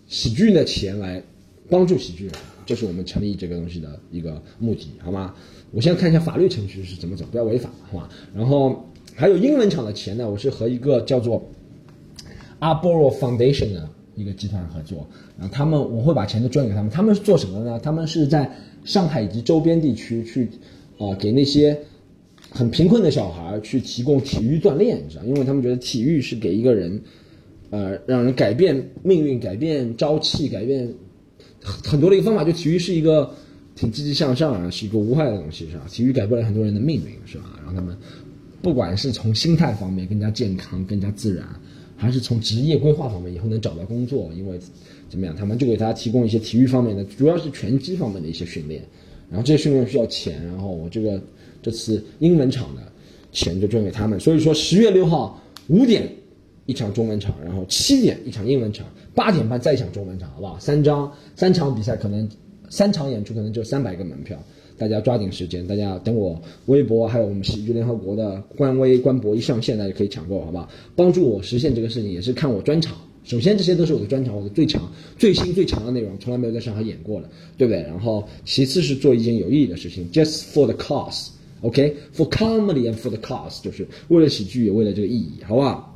[0.06, 1.20] 喜剧的钱来
[1.68, 2.34] 帮助喜剧人，
[2.66, 5.34] 这是我们成立这个东西的一个目的，好吗？
[5.70, 8.08] 我先看一下法律程序是怎么走，不要违法，好吧？
[8.34, 8.84] 然后
[9.14, 11.42] 还有英文厂的钱呢，我是和一个叫做
[12.60, 15.06] Arboro Foundation 的一个集团合作，
[15.38, 16.90] 然后他们我会把钱都捐给他们。
[16.90, 17.80] 他们是做什么的呢？
[17.80, 18.50] 他们是在
[18.84, 20.48] 上海以及周边地区去
[20.98, 21.78] 啊，给那些
[22.50, 25.24] 很贫困的小孩去提供体育锻炼，你知道？
[25.24, 27.00] 因为他们觉得体育是给一个人
[27.70, 30.92] 呃，让人改变命运、改变朝气、改变
[31.62, 32.44] 很多的一个方法。
[32.44, 33.32] 就体育是一个。
[33.74, 35.84] 挺积极向上啊，是一个无害的东西，是吧？
[35.90, 37.58] 体育改变了很多人的命运，是吧？
[37.64, 37.96] 让他们
[38.60, 41.48] 不管是从心态方面更加健康、更加自然，
[41.96, 44.60] 还是从职业规划方面以后能找到工作，因为
[45.08, 48.84] 怎么样，他们就给他提供一些体育方面的，主要是拳击方面的一些训练。
[49.30, 51.18] 然后这些训练需要钱，然后我这个
[51.62, 52.82] 这次英文场的
[53.32, 54.20] 钱就捐给他们。
[54.20, 56.06] 所以说，十月六号五点
[56.66, 60.58] 一场中文场，然后七点一场英文场，八点半再一场中文场，好不好？
[60.58, 62.28] 三张三场比赛可能。
[62.70, 64.42] 三场演出可能就三百个门票，
[64.78, 70.66] 大家抓紧时间，大家等我微博还有我们喜剧联合国的官微官博一上线，大家就可以抢购，好不好？
[70.96, 72.96] 帮助我实现这个事情，也是看我专场。
[73.24, 77.82] 首先，这些都是我的专场，我的最强、最新、最强的内容，从来没有在上海演过的，对不对？
[77.82, 85.91] 然后，其次是做一件有意义的事情，just for the cause，OK，for comedy and for the cause，就是为了喜剧，也为了这个意义，好不好？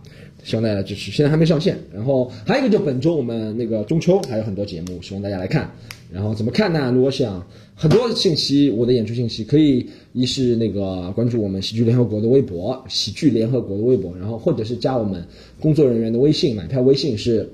[0.47, 1.77] 希望大家支持，现在还没上线。
[1.93, 5.69] 然后还有一个，就本周我们那个中秋还有很多节目，希望大家来看。
[6.13, 6.93] 然后怎么看呢？
[6.93, 7.45] 如果想
[7.75, 15.27] 很多信息，我的演出信息可以一是那个关注我们喜剧联合国的微博，喜剧联合国的微博，然后或者是加我们
[15.61, 17.51] 工作人员的微信，买票微信是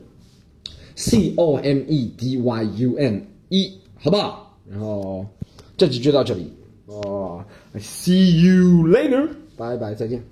[0.95, 4.55] c o m e d y u n 一，好不好？
[4.70, 5.24] 然后
[5.78, 6.53] 这集就到这里
[6.86, 10.22] 哦，I，see you later，拜拜，再见。